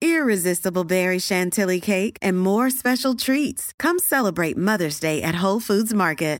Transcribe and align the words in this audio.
irresistible 0.00 0.84
berry 0.84 1.18
chantilly 1.18 1.80
cake, 1.80 2.16
and 2.22 2.38
more 2.38 2.70
special 2.70 3.14
treats. 3.14 3.72
Come 3.78 3.98
celebrate 3.98 4.56
Mother's 4.56 5.00
Day 5.00 5.22
at 5.22 5.42
Whole 5.42 5.60
Foods 5.60 5.92
Market. 5.92 6.38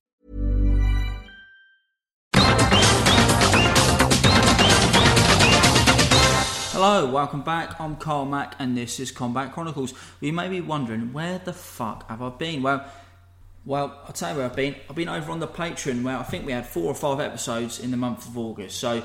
Hello, 6.81 7.11
welcome 7.11 7.43
back. 7.43 7.81
I'm 7.81 7.97
Carl 7.97 8.25
Mack, 8.25 8.55
and 8.61 8.77
this 8.77 9.01
is 9.01 9.11
Combat 9.11 9.53
Chronicles. 9.53 9.95
You 10.21 10.33
may 10.33 10.49
be 10.49 10.61
wondering, 10.61 11.13
where 11.13 11.41
the 11.41 11.53
fuck 11.53 12.09
have 12.09 12.23
I 12.23 12.29
been? 12.29 12.63
Well, 12.63 12.85
well, 13.65 14.01
I'll 14.07 14.13
tell 14.13 14.31
you 14.31 14.37
where 14.37 14.47
I've 14.47 14.55
been. 14.55 14.77
I've 14.89 14.95
been 14.95 15.09
over 15.09 15.33
on 15.33 15.41
the 15.41 15.49
Patreon, 15.49 16.05
where 16.05 16.17
I 16.17 16.23
think 16.23 16.47
we 16.47 16.53
had 16.53 16.67
four 16.67 16.85
or 16.85 16.95
five 16.95 17.19
episodes 17.19 17.81
in 17.81 17.91
the 17.91 17.97
month 17.97 18.29
of 18.29 18.39
August. 18.39 18.79
So, 18.79 19.03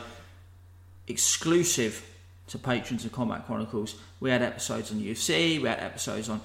exclusive 1.08 2.08
to 2.48 2.58
patrons 2.58 3.06
of 3.06 3.12
Combat 3.12 3.46
Chronicles, 3.46 3.96
we 4.20 4.30
had 4.30 4.42
episodes 4.42 4.92
on 4.92 5.00
UFC, 5.00 5.62
we 5.62 5.68
had 5.68 5.80
episodes 5.80 6.30
on 6.30 6.42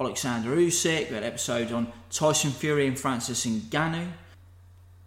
Alexander 0.00 0.56
Usyk, 0.56 1.08
we 1.08 1.14
had 1.14 1.24
episodes 1.24 1.72
on 1.72 1.92
Tyson 2.10 2.50
Fury 2.50 2.86
and 2.86 2.98
Francis 2.98 3.44
Ngannou. 3.46 4.08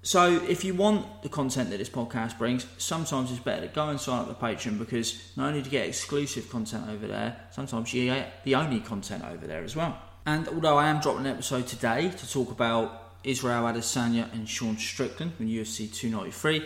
So, 0.05 0.44
if 0.50 0.66
you 0.66 0.73
want 0.73 1.23
the 1.23 1.30
content 1.30 1.69
that 1.69 1.77
this 1.77 1.89
podcast 1.89 2.38
brings, 2.38 2.67
sometimes 2.77 3.31
it's 3.31 3.39
better 3.39 3.67
to 3.67 3.73
go 3.73 3.88
and 3.88 4.00
sign 4.00 4.19
up 4.19 4.27
to 4.27 4.33
Patreon 4.33 4.77
because 4.77 5.31
not 5.38 5.47
only 5.47 5.61
do 5.61 5.66
you 5.66 5.72
get 5.72 5.88
exclusive 5.88 6.50
content 6.50 6.89
over 6.89 7.07
there, 7.07 7.38
sometimes 7.52 7.94
you 7.94 8.07
get 8.07 8.44
the 8.44 8.55
only 8.55 8.81
content 8.81 9.23
over 9.23 9.47
there 9.47 9.63
as 9.63 9.78
well. 9.78 9.97
And 10.25 10.47
although 10.50 10.78
I 10.78 10.89
am 10.89 11.00
dropping 11.00 11.25
an 11.25 11.31
episode 11.31 11.67
today 11.67 12.09
to 12.09 12.30
talk 12.30 12.52
about 12.52 13.13
Israel 13.23 13.63
Adesanya 13.63 14.31
and 14.33 14.47
Sean 14.47 14.78
Strickland 14.78 15.35
from 15.35 15.47
UFC 15.47 15.94
293, 15.94 16.66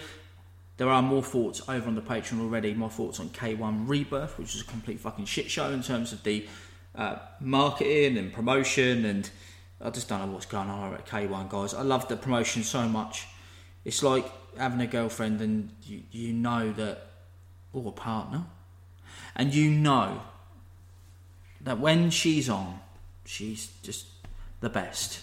there 0.77 0.89
are 0.89 1.01
more 1.01 1.23
thoughts 1.23 1.61
over 1.67 1.87
on 1.87 1.95
the 1.95 2.01
Patreon 2.01 2.39
already. 2.39 2.73
More 2.73 2.89
thoughts 2.89 3.19
on 3.19 3.29
K1 3.29 3.89
Rebirth, 3.89 4.37
which 4.37 4.55
is 4.55 4.61
a 4.61 4.65
complete 4.65 4.99
fucking 4.99 5.25
shit 5.25 5.49
show 5.49 5.71
in 5.71 5.81
terms 5.81 6.13
of 6.13 6.23
the 6.23 6.47
uh, 6.95 7.17
marketing 7.39 8.17
and 8.17 8.31
promotion, 8.31 9.05
and 9.05 9.29
I 9.81 9.89
just 9.89 10.07
don't 10.07 10.19
know 10.19 10.33
what's 10.33 10.45
going 10.45 10.69
on 10.69 10.93
at 10.93 11.05
K1, 11.07 11.49
guys. 11.49 11.73
I 11.73 11.81
love 11.81 12.07
the 12.07 12.15
promotion 12.15 12.63
so 12.63 12.87
much. 12.87 13.27
It's 13.85 14.03
like 14.03 14.25
having 14.57 14.81
a 14.81 14.87
girlfriend 14.87 15.41
and 15.41 15.71
you, 15.83 16.03
you 16.11 16.33
know 16.33 16.71
that, 16.73 17.07
or 17.73 17.89
a 17.89 17.91
partner, 17.91 18.45
and 19.35 19.53
you 19.53 19.71
know 19.71 20.21
that 21.61 21.79
when 21.79 22.11
she's 22.11 22.49
on, 22.49 22.79
she's 23.25 23.67
just 23.81 24.07
the 24.59 24.69
best. 24.69 25.21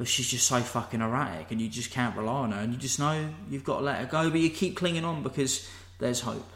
But 0.00 0.08
she's 0.08 0.30
just 0.30 0.48
so 0.48 0.60
fucking 0.60 1.02
erratic, 1.02 1.50
and 1.50 1.60
you 1.60 1.68
just 1.68 1.90
can't 1.90 2.16
rely 2.16 2.32
on 2.32 2.52
her, 2.52 2.60
and 2.60 2.72
you 2.72 2.78
just 2.78 2.98
know 2.98 3.28
you've 3.50 3.64
got 3.64 3.80
to 3.80 3.84
let 3.84 3.98
her 3.98 4.06
go, 4.06 4.30
but 4.30 4.40
you 4.40 4.48
keep 4.48 4.74
clinging 4.74 5.04
on 5.04 5.22
because 5.22 5.68
there's 5.98 6.20
hope. 6.20 6.50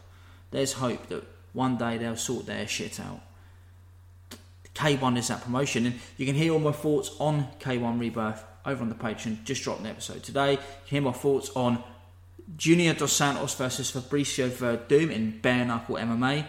There's 0.50 0.72
hope 0.72 1.08
that 1.08 1.24
one 1.52 1.76
day 1.76 1.98
they'll 1.98 2.16
sort 2.16 2.46
their 2.46 2.66
shit 2.66 2.98
out. 2.98 3.20
K1 4.74 5.18
is 5.18 5.28
that 5.28 5.42
promotion, 5.42 5.84
and 5.84 6.00
you 6.16 6.24
can 6.24 6.34
hear 6.34 6.54
all 6.54 6.58
my 6.58 6.72
thoughts 6.72 7.10
on 7.20 7.48
K1 7.60 8.00
Rebirth 8.00 8.42
over 8.64 8.80
on 8.80 8.88
the 8.88 8.94
Patreon. 8.94 9.44
Just 9.44 9.62
dropped 9.62 9.80
an 9.80 9.88
episode 9.88 10.22
today. 10.22 10.52
You 10.52 10.56
can 10.56 10.66
hear 10.86 11.02
my 11.02 11.12
thoughts 11.12 11.50
on 11.54 11.84
Junior 12.56 12.94
Dos 12.94 13.12
Santos 13.12 13.54
versus 13.56 13.92
Fabricio 13.92 14.48
Werdum 14.48 15.10
in 15.10 15.38
bare 15.40 15.66
knuckle 15.66 15.96
MMA, 15.96 16.46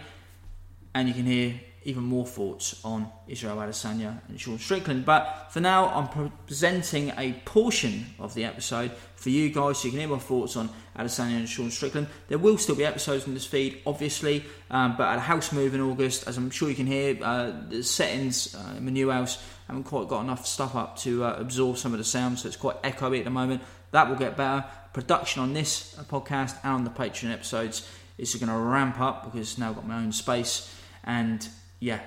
and 0.94 1.08
you 1.08 1.14
can 1.14 1.26
hear 1.26 1.60
even 1.86 2.02
more 2.02 2.26
thoughts 2.26 2.80
on 2.84 3.08
Israel 3.28 3.56
Adesanya 3.58 4.18
and 4.28 4.40
Sean 4.40 4.58
Strickland. 4.58 5.04
But 5.04 5.46
for 5.50 5.60
now, 5.60 5.86
I'm 5.86 6.32
presenting 6.46 7.12
a 7.16 7.32
portion 7.44 8.06
of 8.18 8.34
the 8.34 8.44
episode 8.44 8.90
for 9.14 9.30
you 9.30 9.50
guys, 9.50 9.78
so 9.78 9.86
you 9.86 9.92
can 9.92 10.00
hear 10.00 10.08
my 10.08 10.18
thoughts 10.18 10.56
on 10.56 10.68
Adesanya 10.98 11.36
and 11.36 11.48
Sean 11.48 11.70
Strickland. 11.70 12.08
There 12.26 12.38
will 12.38 12.58
still 12.58 12.74
be 12.74 12.84
episodes 12.84 13.26
on 13.28 13.34
this 13.34 13.46
feed, 13.46 13.82
obviously, 13.86 14.44
um, 14.68 14.96
but 14.96 15.06
at 15.06 15.18
a 15.18 15.20
house 15.20 15.52
move 15.52 15.74
in 15.74 15.80
August, 15.80 16.26
as 16.26 16.36
I'm 16.36 16.50
sure 16.50 16.68
you 16.68 16.74
can 16.74 16.88
hear, 16.88 17.16
uh, 17.22 17.52
the 17.68 17.84
settings 17.84 18.56
uh, 18.56 18.74
in 18.76 18.84
my 18.84 18.90
new 18.90 19.10
house 19.10 19.42
haven't 19.68 19.84
quite 19.84 20.08
got 20.08 20.22
enough 20.22 20.44
stuff 20.44 20.74
up 20.74 20.98
to 20.98 21.24
uh, 21.24 21.36
absorb 21.38 21.78
some 21.78 21.92
of 21.92 21.98
the 21.98 22.04
sound, 22.04 22.40
so 22.40 22.48
it's 22.48 22.56
quite 22.56 22.82
echoey 22.82 23.20
at 23.20 23.24
the 23.24 23.30
moment. 23.30 23.62
That 23.92 24.08
will 24.08 24.16
get 24.16 24.36
better. 24.36 24.64
Production 24.92 25.40
on 25.40 25.52
this 25.52 25.96
uh, 25.96 26.02
podcast 26.02 26.56
and 26.64 26.72
on 26.72 26.84
the 26.84 26.90
Patreon 26.90 27.32
episodes 27.32 27.88
is 28.18 28.34
going 28.34 28.48
to 28.48 28.56
ramp 28.56 28.98
up 29.00 29.30
because 29.30 29.56
now 29.56 29.68
I've 29.68 29.76
got 29.76 29.86
my 29.86 29.98
own 29.98 30.10
space 30.10 30.72
and 31.04 31.48
yeah, 31.80 32.00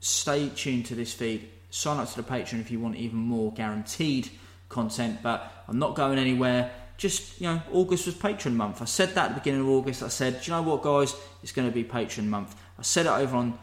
stay 0.00 0.48
tuned 0.48 0.86
to 0.86 0.94
this 0.94 1.12
feed. 1.12 1.48
Sign 1.70 1.98
up 1.98 2.08
to 2.10 2.22
the 2.22 2.28
Patreon 2.28 2.60
if 2.60 2.70
you 2.70 2.80
want 2.80 2.96
even 2.96 3.18
more 3.18 3.52
guaranteed 3.52 4.28
content. 4.68 5.20
But 5.22 5.64
I'm 5.68 5.78
not 5.78 5.94
going 5.94 6.18
anywhere. 6.18 6.70
Just 6.98 7.40
you 7.40 7.48
know, 7.48 7.62
August 7.72 8.06
was 8.06 8.14
Patreon 8.14 8.54
month. 8.54 8.82
I 8.82 8.84
said 8.84 9.10
that 9.10 9.26
at 9.26 9.28
the 9.30 9.40
beginning 9.40 9.62
of 9.62 9.68
August. 9.68 10.02
I 10.02 10.08
said, 10.08 10.42
do 10.42 10.50
you 10.50 10.56
know 10.56 10.62
what, 10.62 10.82
guys? 10.82 11.14
It's 11.42 11.52
going 11.52 11.68
to 11.68 11.74
be 11.74 11.84
Patreon 11.84 12.26
month. 12.26 12.54
I 12.78 12.82
said 12.82 13.06
it 13.06 13.10
over 13.10 13.36
on 13.36 13.58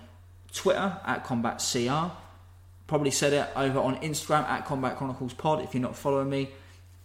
Twitter 0.54 0.98
at 1.06 1.24
Combat 1.24 1.64
CR. 1.72 2.12
Probably 2.88 3.12
said 3.12 3.34
it 3.34 3.48
over 3.56 3.80
on 3.80 3.98
Instagram 3.98 4.44
at 4.46 4.66
Combat 4.66 4.98
Chronicles 4.98 5.34
Pod. 5.34 5.62
If 5.62 5.76
you're 5.76 5.82
not 5.82 5.96
following 5.96 6.30
me, 6.30 6.50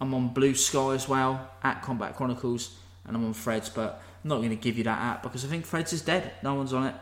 I'm 0.01 0.13
on 0.13 0.29
Blue 0.29 0.55
Sky 0.55 0.93
as 0.93 1.07
well 1.07 1.51
at 1.61 1.83
Combat 1.83 2.15
Chronicles, 2.15 2.75
and 3.05 3.15
I'm 3.15 3.23
on 3.23 3.33
Threads. 3.33 3.69
But 3.69 4.01
I'm 4.23 4.29
not 4.29 4.37
going 4.37 4.49
to 4.49 4.55
give 4.55 4.77
you 4.77 4.83
that 4.85 4.99
app 4.99 5.23
because 5.23 5.45
I 5.45 5.47
think 5.47 5.65
Threads 5.65 5.93
is 5.93 6.01
dead. 6.01 6.31
No 6.41 6.55
one's 6.55 6.73
on 6.73 6.87
it. 6.87 6.95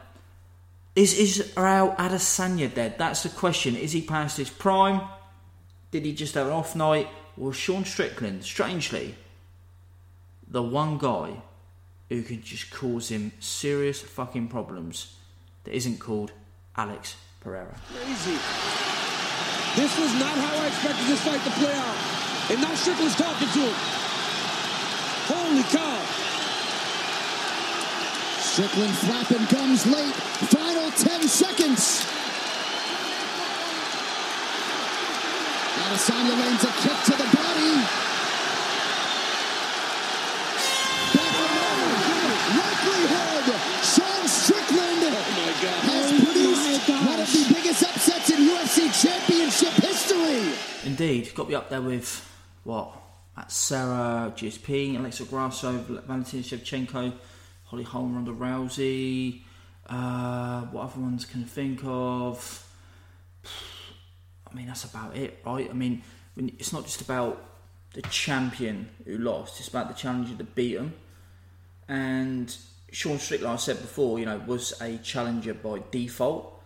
Is 0.95 1.17
Israel 1.17 1.95
Adesanya 1.97 2.73
dead? 2.73 2.97
That's 2.99 3.23
the 3.23 3.29
question. 3.29 3.75
Is 3.75 3.93
he 3.93 4.01
past 4.01 4.37
his 4.37 4.49
prime? 4.49 5.01
Did 5.89 6.05
he 6.05 6.13
just 6.13 6.35
have 6.35 6.47
an 6.47 6.53
off 6.53 6.75
night? 6.75 7.07
Or 7.39 7.51
Sean 7.51 7.83
Strickland, 7.83 8.43
strangely, 8.43 9.15
the 10.47 10.61
one 10.61 10.99
guy 10.99 11.41
who 12.09 12.21
can 12.21 12.43
just 12.43 12.69
cause 12.69 13.09
him 13.09 13.31
serious 13.39 14.01
fucking 14.01 14.49
problems 14.49 15.15
that 15.63 15.73
isn't 15.75 15.99
called 15.99 16.31
Alex 16.77 17.15
Pereira? 17.41 17.75
Crazy. 17.91 18.37
This 19.75 19.97
was 19.97 20.13
not 20.19 20.37
how 20.37 20.61
I 20.61 20.67
expected 20.67 21.07
this 21.07 21.21
fight 21.25 21.43
to 21.43 21.49
play 21.57 21.73
out. 21.73 22.51
And 22.51 22.61
now 22.61 22.75
Strickland's 22.75 23.15
talking 23.15 23.47
to 23.47 23.59
him. 23.59 23.73
Holy 25.25 25.63
cow. 25.63 26.32
Strickland 28.53 28.93
flapping 28.93 29.47
comes 29.47 29.83
late. 29.87 30.13
Final 30.13 30.91
10 30.91 31.27
seconds. 31.27 32.05
Adesanya 35.81 36.37
lands 36.37 36.63
a 36.63 36.67
kick 36.67 36.99
to 37.03 37.11
the 37.17 37.29
body. 37.33 37.73
Back 41.17 41.33
and 41.33 42.57
Likelihood. 42.61 43.57
Sean 43.81 44.27
Strickland 44.27 45.01
oh 45.01 45.17
has 45.89 46.11
oh 46.11 46.23
produced 46.23 46.89
one 46.89 47.19
of 47.19 47.33
the 47.33 47.53
biggest 47.55 47.83
upsets 47.83 48.29
in 48.29 48.37
UFC 48.37 48.77
Championship 49.01 49.73
history. 49.81 50.53
Indeed, 50.87 51.33
got 51.33 51.49
me 51.49 51.55
up 51.55 51.71
there 51.71 51.81
with 51.81 52.23
what? 52.65 52.91
Matt 53.35 53.51
Serra 53.51 54.31
GSP, 54.35 54.99
Alexa 54.99 55.23
Grasso, 55.23 55.71
Valentina 55.71 56.43
Shevchenko, 56.43 57.13
Holly 57.73 57.85
Holm, 57.85 58.13
Ronda 58.13 58.31
Rousey. 58.31 59.41
Uh, 59.87 60.61
what 60.65 60.83
other 60.83 61.01
ones 61.01 61.25
can 61.25 61.41
I 61.41 61.47
think 61.47 61.79
of? 61.83 62.67
I 64.47 64.53
mean, 64.53 64.67
that's 64.67 64.83
about 64.83 65.17
it, 65.17 65.41
right? 65.43 65.67
I 65.67 65.73
mean, 65.73 66.03
it's 66.37 66.71
not 66.71 66.83
just 66.83 67.01
about 67.01 67.43
the 67.95 68.03
champion 68.03 68.89
who 69.05 69.17
lost; 69.17 69.59
it's 69.59 69.69
about 69.69 69.87
the 69.87 69.95
challenger 69.95 70.35
that 70.35 70.53
beat 70.53 70.77
him. 70.77 70.93
And 71.87 72.55
Sean 72.91 73.17
Strickland, 73.17 73.53
I 73.53 73.55
said 73.55 73.81
before, 73.81 74.19
you 74.19 74.27
know, 74.27 74.39
was 74.45 74.79
a 74.79 74.99
challenger 74.99 75.55
by 75.55 75.81
default 75.89 76.61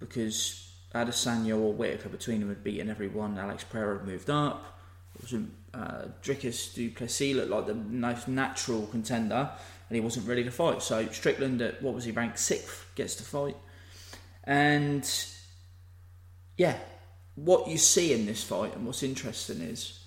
because 0.00 0.70
Adesanya 0.94 1.58
or 1.58 1.72
Whittaker 1.72 2.10
between 2.10 2.40
them 2.40 2.50
had 2.50 2.62
beaten 2.62 2.90
everyone. 2.90 3.38
Alex 3.38 3.64
Pereira 3.64 4.00
had 4.00 4.06
moved 4.06 4.28
up. 4.28 4.78
it 5.14 5.22
wasn't 5.22 5.50
uh, 5.72 6.08
Dricus 6.22 6.74
du 6.74 6.90
Plessis 6.90 7.34
looked 7.34 7.50
like 7.50 7.66
the 7.66 7.74
most 7.74 8.28
natural 8.28 8.86
contender, 8.88 9.50
and 9.92 9.96
he 9.98 10.00
wasn't 10.00 10.26
ready 10.26 10.42
to 10.42 10.50
fight. 10.50 10.82
So 10.82 11.06
Strickland, 11.08 11.60
at 11.60 11.82
what 11.82 11.92
was 11.92 12.06
he 12.06 12.12
ranked 12.12 12.38
sixth, 12.38 12.86
gets 12.94 13.14
to 13.16 13.22
fight, 13.22 13.54
and 14.44 15.06
yeah, 16.56 16.78
what 17.34 17.68
you 17.68 17.76
see 17.76 18.14
in 18.14 18.24
this 18.24 18.42
fight 18.42 18.74
and 18.74 18.86
what's 18.86 19.02
interesting 19.02 19.60
is 19.60 20.00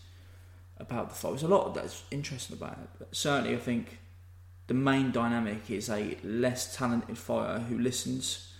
about 0.78 1.10
the 1.10 1.16
fight. 1.16 1.30
There's 1.30 1.44
a 1.44 1.48
lot 1.48 1.76
that's 1.76 2.02
interesting 2.10 2.58
about 2.58 2.80
it, 2.80 2.90
but 2.98 3.16
certainly 3.16 3.54
I 3.54 3.60
think 3.60 4.00
the 4.66 4.74
main 4.74 5.12
dynamic 5.12 5.70
is 5.70 5.88
a 5.88 6.18
less 6.24 6.76
talented 6.76 7.20
fighter 7.20 7.60
who 7.60 7.78
listens 7.78 8.56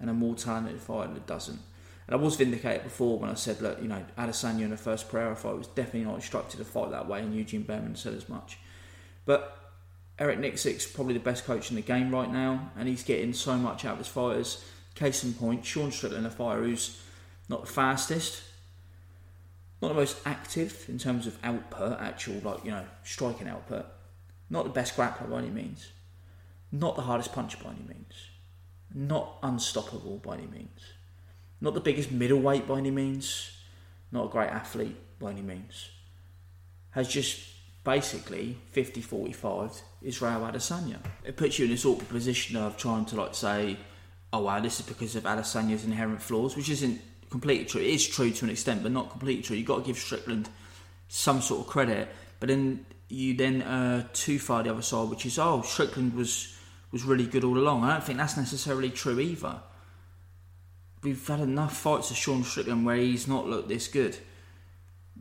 and 0.00 0.08
a 0.08 0.14
more 0.14 0.36
talented 0.36 0.80
fighter 0.80 1.12
that 1.14 1.26
doesn't. 1.26 1.58
And 2.06 2.14
I 2.14 2.22
was 2.22 2.36
vindicated 2.36 2.84
before 2.84 3.18
when 3.18 3.30
I 3.30 3.34
said, 3.34 3.60
look, 3.60 3.82
you 3.82 3.88
know, 3.88 4.04
Adesanya 4.16 4.62
in 4.62 4.70
the 4.70 4.76
first 4.76 5.08
Pereira 5.08 5.34
fight 5.34 5.58
was 5.58 5.66
definitely 5.66 6.04
not 6.04 6.14
instructed 6.14 6.58
to 6.58 6.64
fight 6.64 6.92
that 6.92 7.08
way, 7.08 7.18
and 7.18 7.34
Eugene 7.34 7.64
Bareman 7.64 7.96
said 7.96 8.14
as 8.14 8.28
much. 8.28 8.58
But 9.26 9.67
Eric 10.18 10.38
Nicksick's 10.38 10.86
probably 10.86 11.14
the 11.14 11.20
best 11.20 11.44
coach 11.44 11.70
in 11.70 11.76
the 11.76 11.82
game 11.82 12.10
right 12.10 12.30
now, 12.30 12.72
and 12.76 12.88
he's 12.88 13.04
getting 13.04 13.32
so 13.32 13.56
much 13.56 13.84
out 13.84 13.92
of 13.92 13.98
his 13.98 14.08
fighters. 14.08 14.64
Case 14.94 15.22
in 15.22 15.32
point, 15.32 15.64
Sean 15.64 15.92
Strickland, 15.92 16.26
a 16.26 16.30
fighter 16.30 16.62
who's 16.62 17.00
not 17.48 17.60
the 17.64 17.72
fastest, 17.72 18.42
not 19.80 19.88
the 19.88 19.94
most 19.94 20.16
active 20.26 20.86
in 20.88 20.98
terms 20.98 21.26
of 21.26 21.38
output, 21.44 22.00
actual, 22.00 22.40
like, 22.40 22.64
you 22.64 22.72
know, 22.72 22.84
striking 23.04 23.46
output, 23.46 23.86
not 24.50 24.64
the 24.64 24.70
best 24.70 24.96
grappler 24.96 25.30
by 25.30 25.38
any 25.38 25.50
means, 25.50 25.92
not 26.72 26.96
the 26.96 27.02
hardest 27.02 27.32
puncher 27.32 27.58
by 27.62 27.70
any 27.70 27.84
means, 27.86 28.14
not 28.92 29.38
unstoppable 29.42 30.18
by 30.18 30.34
any 30.34 30.46
means. 30.46 30.80
Not 31.60 31.74
the 31.74 31.80
biggest 31.80 32.12
middleweight 32.12 32.68
by 32.68 32.78
any 32.78 32.90
means, 32.90 33.50
not 34.12 34.26
a 34.26 34.28
great 34.28 34.50
athlete 34.50 34.96
by 35.18 35.30
any 35.32 35.42
means. 35.42 35.90
Has 36.90 37.08
just 37.08 37.40
basically 37.88 38.54
50 38.72 39.00
45 39.00 39.80
Israel 40.02 40.40
Adesanya. 40.40 40.98
It 41.24 41.38
puts 41.38 41.58
you 41.58 41.64
in 41.64 41.70
this 41.70 41.86
awkward 41.86 42.10
position 42.10 42.54
of 42.56 42.76
trying 42.76 43.06
to 43.06 43.16
like 43.16 43.34
say, 43.34 43.78
oh 44.30 44.42
wow, 44.42 44.60
this 44.60 44.78
is 44.78 44.84
because 44.86 45.16
of 45.16 45.22
Adesanya's 45.22 45.86
inherent 45.86 46.20
flaws, 46.20 46.54
which 46.54 46.68
isn't 46.68 47.00
completely 47.30 47.64
true. 47.64 47.80
It 47.80 47.86
is 47.86 48.06
true 48.06 48.30
to 48.30 48.44
an 48.44 48.50
extent, 48.50 48.82
but 48.82 48.92
not 48.92 49.08
completely 49.08 49.42
true. 49.42 49.56
You've 49.56 49.66
got 49.66 49.78
to 49.78 49.86
give 49.86 49.96
Strickland 49.96 50.50
some 51.08 51.40
sort 51.40 51.62
of 51.62 51.66
credit, 51.66 52.10
but 52.40 52.50
then 52.50 52.84
you 53.08 53.34
then 53.34 53.62
uh, 53.62 54.06
too 54.12 54.38
far 54.38 54.62
the 54.62 54.70
other 54.70 54.82
side, 54.82 55.08
which 55.08 55.24
is 55.24 55.38
oh 55.38 55.62
Strickland 55.62 56.12
was 56.12 56.58
was 56.92 57.04
really 57.04 57.26
good 57.26 57.42
all 57.42 57.56
along. 57.56 57.84
I 57.84 57.94
don't 57.94 58.04
think 58.04 58.18
that's 58.18 58.36
necessarily 58.36 58.90
true 58.90 59.18
either 59.18 59.62
we've 61.02 61.26
had 61.26 61.40
enough 61.40 61.76
fights 61.76 62.10
of 62.10 62.16
Sean 62.16 62.44
Strickland 62.44 62.84
where 62.84 62.96
he's 62.96 63.28
not 63.28 63.46
looked 63.46 63.68
this 63.68 63.88
good. 63.88 64.18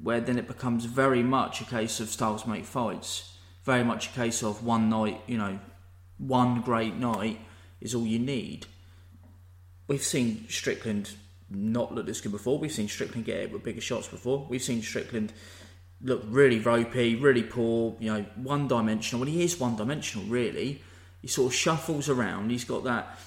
Where 0.01 0.21
then 0.21 0.37
it 0.37 0.47
becomes 0.47 0.85
very 0.85 1.23
much 1.23 1.61
a 1.61 1.65
case 1.65 1.99
of 1.99 2.09
styles 2.09 2.45
make 2.45 2.65
fights. 2.65 3.33
Very 3.63 3.83
much 3.83 4.07
a 4.07 4.11
case 4.11 4.43
of 4.43 4.63
one 4.63 4.89
night, 4.89 5.21
you 5.27 5.37
know, 5.37 5.59
one 6.17 6.61
great 6.61 6.95
night 6.95 7.39
is 7.81 7.93
all 7.93 8.05
you 8.05 8.19
need. 8.19 8.65
We've 9.87 10.03
seen 10.03 10.45
Strickland 10.49 11.11
not 11.49 11.93
look 11.93 12.05
this 12.05 12.21
good 12.21 12.31
before. 12.31 12.59
We've 12.59 12.71
seen 12.71 12.87
Strickland 12.87 13.25
get 13.25 13.37
it 13.37 13.51
with 13.51 13.63
bigger 13.63 13.81
shots 13.81 14.07
before. 14.07 14.45
We've 14.49 14.61
seen 14.61 14.81
Strickland 14.81 15.33
look 16.01 16.23
really 16.27 16.59
ropey, 16.59 17.15
really 17.15 17.43
poor, 17.43 17.95
you 17.99 18.13
know, 18.13 18.25
one 18.35 18.67
dimensional. 18.67 19.21
When 19.21 19.29
he 19.29 19.43
is 19.43 19.59
one 19.59 19.75
dimensional, 19.75 20.27
really, 20.27 20.81
he 21.21 21.27
sort 21.27 21.51
of 21.51 21.57
shuffles 21.57 22.09
around. 22.09 22.51
He's 22.51 22.65
got 22.65 22.83
that 22.83 23.17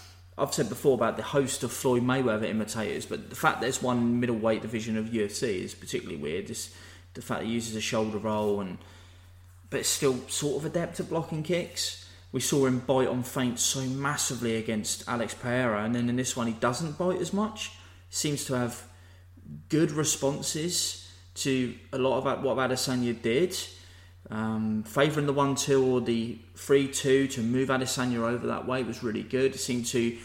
I've 0.40 0.54
said 0.54 0.69
before 0.69 0.94
about 0.94 1.16
the 1.16 1.22
host 1.22 1.62
of 1.62 1.72
Floyd 1.72 2.02
Mayweather 2.02 2.48
imitators, 2.48 3.04
but 3.04 3.28
the 3.28 3.37
fact 3.37 3.60
there's 3.60 3.82
one 3.82 4.20
middleweight 4.20 4.62
division 4.62 4.96
of 4.96 5.06
UFC 5.06 5.62
is 5.62 5.75
particularly 5.75 6.20
weird. 6.20 6.46
This, 6.46 6.75
the 7.14 7.22
fact 7.22 7.44
he 7.44 7.50
uses 7.50 7.76
a 7.76 7.81
shoulder 7.81 8.19
roll 8.19 8.60
and 8.60 8.78
but 9.69 9.81
it's 9.81 9.88
still 9.88 10.19
sort 10.28 10.56
of 10.56 10.64
adept 10.64 10.98
at 10.98 11.08
blocking 11.08 11.42
kicks. 11.42 12.08
We 12.32 12.40
saw 12.40 12.66
him 12.66 12.81
bite 12.81 13.08
on 13.08 13.22
feints 13.22 13.62
so 13.62 13.82
massively 13.82 14.56
against 14.56 15.08
Alex 15.08 15.34
Pereira, 15.34 15.84
and 15.84 15.94
then 15.94 16.08
in 16.08 16.16
this 16.16 16.37
one 16.37 16.48
he 16.48 16.52
doesn't 16.54 16.98
bite 16.98 17.20
as 17.20 17.32
much. 17.32 17.72
Seems 18.08 18.44
to 18.46 18.54
have 18.54 18.82
good 19.69 19.92
responses 19.92 21.08
to 21.34 21.75
a 21.92 21.98
lot 21.98 22.19
of 22.19 22.42
what 22.42 22.56
Adesanya 22.56 23.20
did. 23.20 23.56
Um, 24.28 24.84
favouring 24.84 25.26
the 25.26 25.32
1 25.32 25.56
2 25.56 25.84
or 25.84 26.00
the 26.00 26.38
3 26.55 26.88
2 26.88 27.28
to 27.28 27.40
move 27.43 27.69
Adesanya 27.69 28.19
over 28.19 28.46
that 28.46 28.67
way 28.67 28.82
was 28.82 29.02
really 29.02 29.22
good. 29.22 29.55
It 29.55 29.58
seemed 29.58 29.87
to 29.87 30.17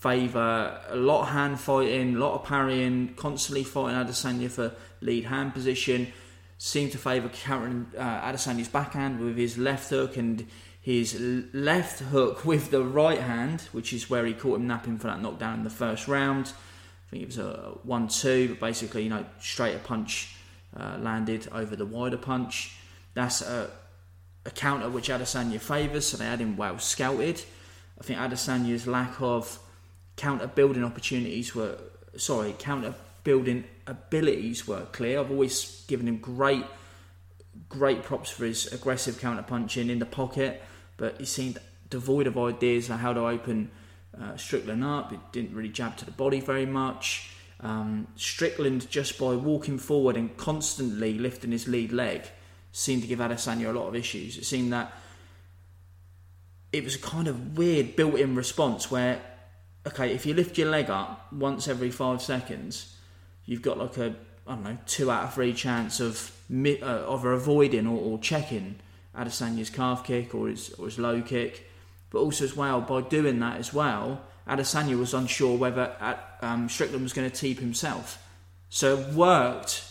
favour 0.00 0.80
a 0.88 0.96
lot 0.96 1.22
of 1.22 1.28
hand 1.28 1.60
fighting, 1.60 2.16
a 2.16 2.18
lot 2.18 2.34
of 2.34 2.44
parrying, 2.44 3.14
constantly 3.16 3.64
fighting 3.64 3.98
Adesanya 3.98 4.50
for 4.50 4.72
lead 5.00 5.24
hand 5.24 5.52
position. 5.52 6.12
Seemed 6.56 6.92
to 6.92 6.98
favour 6.98 7.28
countering 7.28 7.86
uh, 7.96 8.20
Adesanya's 8.20 8.68
backhand 8.68 9.20
with 9.20 9.36
his 9.36 9.56
left 9.56 9.88
hook 9.90 10.16
and 10.16 10.46
his 10.80 11.18
left 11.52 12.00
hook 12.00 12.44
with 12.44 12.70
the 12.70 12.82
right 12.82 13.20
hand, 13.20 13.62
which 13.72 13.92
is 13.92 14.08
where 14.08 14.24
he 14.24 14.32
caught 14.32 14.56
him 14.56 14.66
napping 14.66 14.98
for 14.98 15.08
that 15.08 15.20
knockdown 15.20 15.58
in 15.58 15.64
the 15.64 15.70
first 15.70 16.08
round. 16.08 16.52
I 17.08 17.10
think 17.10 17.22
it 17.24 17.26
was 17.26 17.38
a 17.38 17.72
1 17.82 18.08
2, 18.08 18.48
but 18.50 18.60
basically, 18.60 19.02
you 19.04 19.10
know, 19.10 19.24
straighter 19.40 19.80
punch 19.80 20.36
uh, 20.78 20.96
landed 21.00 21.48
over 21.52 21.76
the 21.76 21.86
wider 21.86 22.16
punch. 22.16 22.76
That's 23.14 23.42
a, 23.42 23.70
a 24.46 24.50
counter 24.50 24.88
which 24.88 25.08
Adesanya 25.08 25.60
favours, 25.60 26.06
so 26.06 26.16
they 26.16 26.24
had 26.24 26.40
him 26.40 26.56
well 26.56 26.78
scouted. 26.78 27.42
I 28.00 28.04
think 28.04 28.18
Adesanya's 28.18 28.86
lack 28.86 29.20
of 29.20 29.58
counter 30.16 30.46
building 30.46 30.84
opportunities 30.84 31.54
were 31.54 31.78
sorry, 32.16 32.54
counter 32.58 32.94
building 33.24 33.64
abilities 33.86 34.66
were 34.66 34.86
clear. 34.92 35.20
I've 35.20 35.30
always 35.30 35.84
given 35.86 36.08
him 36.08 36.18
great 36.18 36.64
great 37.68 38.02
props 38.02 38.30
for 38.30 38.44
his 38.44 38.72
aggressive 38.72 39.20
counter 39.20 39.42
punching 39.42 39.90
in 39.90 39.98
the 39.98 40.06
pocket, 40.06 40.62
but 40.96 41.18
he 41.18 41.24
seemed 41.24 41.58
devoid 41.88 42.26
of 42.26 42.38
ideas 42.38 42.90
on 42.90 42.98
how 42.98 43.12
to 43.12 43.20
open 43.20 43.70
uh, 44.20 44.36
Strickland 44.36 44.84
up. 44.84 45.12
It 45.12 45.20
didn't 45.32 45.54
really 45.54 45.68
jab 45.68 45.96
to 45.98 46.04
the 46.04 46.10
body 46.10 46.40
very 46.40 46.66
much. 46.66 47.30
Um, 47.60 48.06
Strickland, 48.16 48.88
just 48.88 49.18
by 49.18 49.34
walking 49.34 49.78
forward 49.78 50.16
and 50.16 50.34
constantly 50.36 51.18
lifting 51.18 51.52
his 51.52 51.68
lead 51.68 51.92
leg, 51.92 52.22
seemed 52.72 53.02
to 53.02 53.08
give 53.08 53.18
Adesanya 53.18 53.70
a 53.70 53.72
lot 53.72 53.88
of 53.88 53.96
issues. 53.96 54.38
It 54.38 54.44
seemed 54.44 54.72
that 54.72 54.92
it 56.72 56.84
was 56.84 56.94
a 56.94 56.98
kind 56.98 57.26
of 57.26 57.58
weird 57.58 57.96
built-in 57.96 58.34
response 58.34 58.90
where, 58.90 59.20
okay, 59.86 60.12
if 60.14 60.24
you 60.24 60.34
lift 60.34 60.56
your 60.56 60.70
leg 60.70 60.88
up 60.88 61.32
once 61.32 61.66
every 61.66 61.90
five 61.90 62.22
seconds, 62.22 62.96
you've 63.44 63.62
got 63.62 63.78
like 63.78 63.96
a 63.98 64.14
I 64.46 64.54
don't 64.54 64.64
know 64.64 64.78
two 64.86 65.10
out 65.10 65.24
of 65.24 65.34
three 65.34 65.52
chance 65.52 66.00
of 66.00 66.32
uh, 66.52 66.84
of 66.84 67.24
avoiding 67.24 67.86
or, 67.86 67.98
or 67.98 68.18
checking 68.18 68.76
Adesanya's 69.16 69.70
calf 69.70 70.04
kick 70.04 70.34
or 70.34 70.48
his 70.48 70.70
or 70.74 70.86
his 70.86 70.98
low 70.98 71.20
kick, 71.22 71.68
but 72.10 72.18
also 72.18 72.44
as 72.44 72.56
well 72.56 72.80
by 72.80 73.00
doing 73.00 73.38
that 73.40 73.58
as 73.58 73.72
well, 73.72 74.22
Adesanya 74.48 74.98
was 74.98 75.14
unsure 75.14 75.56
whether 75.56 75.94
uh, 76.00 76.16
um, 76.42 76.68
Strickland 76.68 77.02
was 77.02 77.12
going 77.12 77.30
to 77.30 77.36
teep 77.36 77.58
himself. 77.58 78.24
So 78.68 78.98
it 78.98 79.14
worked 79.14 79.84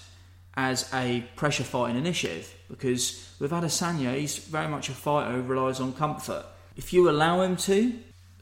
as 0.56 0.90
a 0.94 1.22
pressure 1.36 1.64
fighting 1.64 1.98
initiative 1.98 2.54
because 2.70 3.34
with 3.40 3.52
Adesanya, 3.52 4.18
he's 4.18 4.38
very 4.38 4.68
much 4.68 4.90
a 4.90 4.94
fighter 4.94 5.32
who 5.34 5.42
relies 5.42 5.80
on 5.80 5.94
comfort. 5.94 6.46
If 6.78 6.94
you 6.94 7.10
allow 7.10 7.42
him 7.42 7.58
to, 7.58 7.94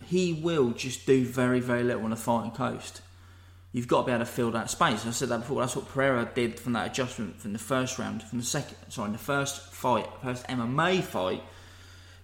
he 0.05 0.33
will 0.33 0.71
just 0.71 1.05
do 1.05 1.25
very, 1.25 1.59
very 1.59 1.83
little 1.83 2.03
on 2.03 2.11
the 2.11 2.15
fighting 2.15 2.51
coast. 2.51 3.01
You've 3.71 3.87
got 3.87 4.01
to 4.01 4.05
be 4.07 4.11
able 4.11 4.25
to 4.25 4.31
fill 4.31 4.51
that 4.51 4.69
space. 4.69 5.05
I 5.05 5.11
said 5.11 5.29
that 5.29 5.41
before. 5.41 5.61
That's 5.61 5.75
what 5.75 5.87
Pereira 5.87 6.29
did 6.33 6.59
from 6.59 6.73
that 6.73 6.91
adjustment 6.91 7.39
from 7.39 7.53
the 7.53 7.59
first 7.59 7.99
round, 7.99 8.23
from 8.23 8.39
the 8.39 8.45
second, 8.45 8.77
sorry, 8.89 9.11
the 9.11 9.17
first 9.17 9.73
fight, 9.73 10.07
first 10.23 10.47
MMA 10.47 11.03
fight. 11.03 11.43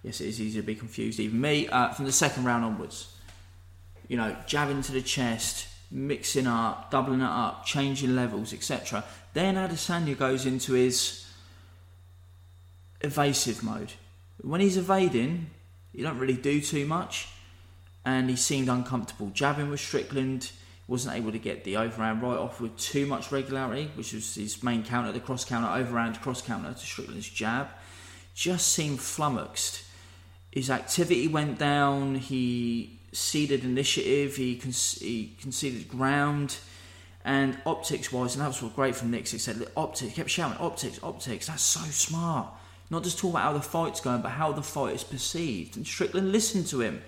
Yes, 0.02 0.20
it 0.20 0.28
is 0.28 0.40
easy 0.40 0.60
to 0.60 0.66
be 0.66 0.74
confused, 0.74 1.20
even 1.20 1.40
me. 1.40 1.68
Uh, 1.68 1.90
from 1.90 2.04
the 2.04 2.12
second 2.12 2.44
round 2.44 2.64
onwards, 2.64 3.14
you 4.08 4.16
know, 4.16 4.36
jabbing 4.46 4.82
to 4.82 4.92
the 4.92 5.00
chest, 5.00 5.68
mixing 5.90 6.46
up, 6.46 6.90
doubling 6.90 7.20
it 7.20 7.24
up, 7.24 7.64
changing 7.64 8.14
levels, 8.14 8.52
etc. 8.52 9.04
Then 9.32 9.54
Adesanya 9.54 10.18
goes 10.18 10.46
into 10.46 10.72
his 10.72 11.23
evasive 13.04 13.62
mode. 13.62 13.92
When 14.40 14.60
he's 14.60 14.76
evading, 14.76 15.50
he 15.92 16.02
don't 16.02 16.18
really 16.18 16.36
do 16.36 16.60
too 16.60 16.86
much, 16.86 17.28
and 18.04 18.28
he 18.28 18.36
seemed 18.36 18.68
uncomfortable. 18.68 19.30
Jabbing 19.32 19.70
with 19.70 19.80
Strickland, 19.80 20.50
wasn't 20.86 21.16
able 21.16 21.32
to 21.32 21.38
get 21.38 21.64
the 21.64 21.76
overhand 21.76 22.22
right 22.22 22.36
off 22.36 22.60
with 22.60 22.76
too 22.76 23.06
much 23.06 23.32
regularity, 23.32 23.90
which 23.94 24.12
was 24.12 24.34
his 24.34 24.62
main 24.62 24.84
counter, 24.84 25.12
the 25.12 25.20
cross 25.20 25.44
counter, 25.44 25.68
overhand 25.68 26.20
cross 26.20 26.42
counter 26.42 26.72
to 26.72 26.78
Strickland's 26.78 27.28
jab. 27.28 27.68
Just 28.34 28.68
seemed 28.68 29.00
flummoxed. 29.00 29.84
His 30.50 30.70
activity 30.70 31.26
went 31.26 31.58
down. 31.58 32.16
He 32.16 32.98
ceded 33.12 33.64
initiative. 33.64 34.36
He, 34.36 34.56
con- 34.56 34.72
he 34.72 35.34
conceded 35.40 35.88
ground. 35.88 36.58
And 37.24 37.56
optics 37.64 38.12
wise, 38.12 38.34
and 38.34 38.44
that 38.44 38.48
was 38.60 38.72
great 38.72 38.94
from 38.94 39.10
Nick. 39.10 39.26
He 39.28 39.38
said, 39.38 39.56
Look, 39.56 39.72
optics, 39.74 40.10
he 40.10 40.16
kept 40.16 40.28
shouting, 40.28 40.58
optics, 40.58 41.00
optics. 41.02 41.46
That's 41.46 41.62
so 41.62 41.80
smart. 41.80 42.52
Not 42.94 43.02
just 43.02 43.18
talk 43.18 43.32
about 43.32 43.42
how 43.42 43.52
the 43.52 43.60
fight's 43.60 44.00
going, 44.00 44.22
but 44.22 44.28
how 44.28 44.52
the 44.52 44.62
fight 44.62 44.94
is 44.94 45.02
perceived. 45.02 45.76
And 45.76 45.84
Strickland 45.84 46.30
listened 46.30 46.68
to 46.68 46.80
him. 46.80 47.02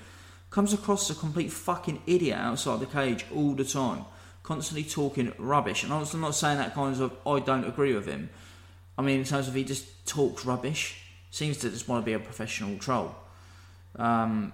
Comes 0.51 0.73
across 0.73 1.09
as 1.09 1.17
a 1.17 1.21
complete 1.21 1.53
fucking 1.53 2.03
idiot 2.09 2.37
outside 2.37 2.81
the 2.81 2.87
cage 2.87 3.25
all 3.33 3.53
the 3.53 3.65
time. 3.65 4.05
Constantly 4.43 4.83
talking 4.83 5.33
rubbish. 5.39 5.85
And 5.85 5.93
I'm 5.93 6.21
not 6.21 6.35
saying 6.35 6.59
that 6.59 6.75
kind 6.75 7.01
of, 7.01 7.17
I 7.25 7.39
don't 7.39 7.65
agree 7.65 7.95
with 7.95 8.07
him. 8.07 8.31
I 8.99 9.03
mean, 9.03 9.21
in 9.21 9.25
terms 9.25 9.47
of 9.47 9.55
he 9.55 9.63
just 9.63 10.05
talks 10.09 10.45
rubbish, 10.45 11.01
seems 11.31 11.59
to 11.59 11.71
just 11.71 11.87
want 11.87 12.05
to 12.05 12.07
be 12.07 12.15
a 12.15 12.19
professional 12.19 12.77
troll. 12.79 13.15
Um, 13.95 14.53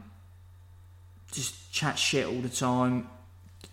just 1.30 1.72
chat 1.72 1.98
shit 1.98 2.26
all 2.26 2.42
the 2.42 2.50
time. 2.50 3.08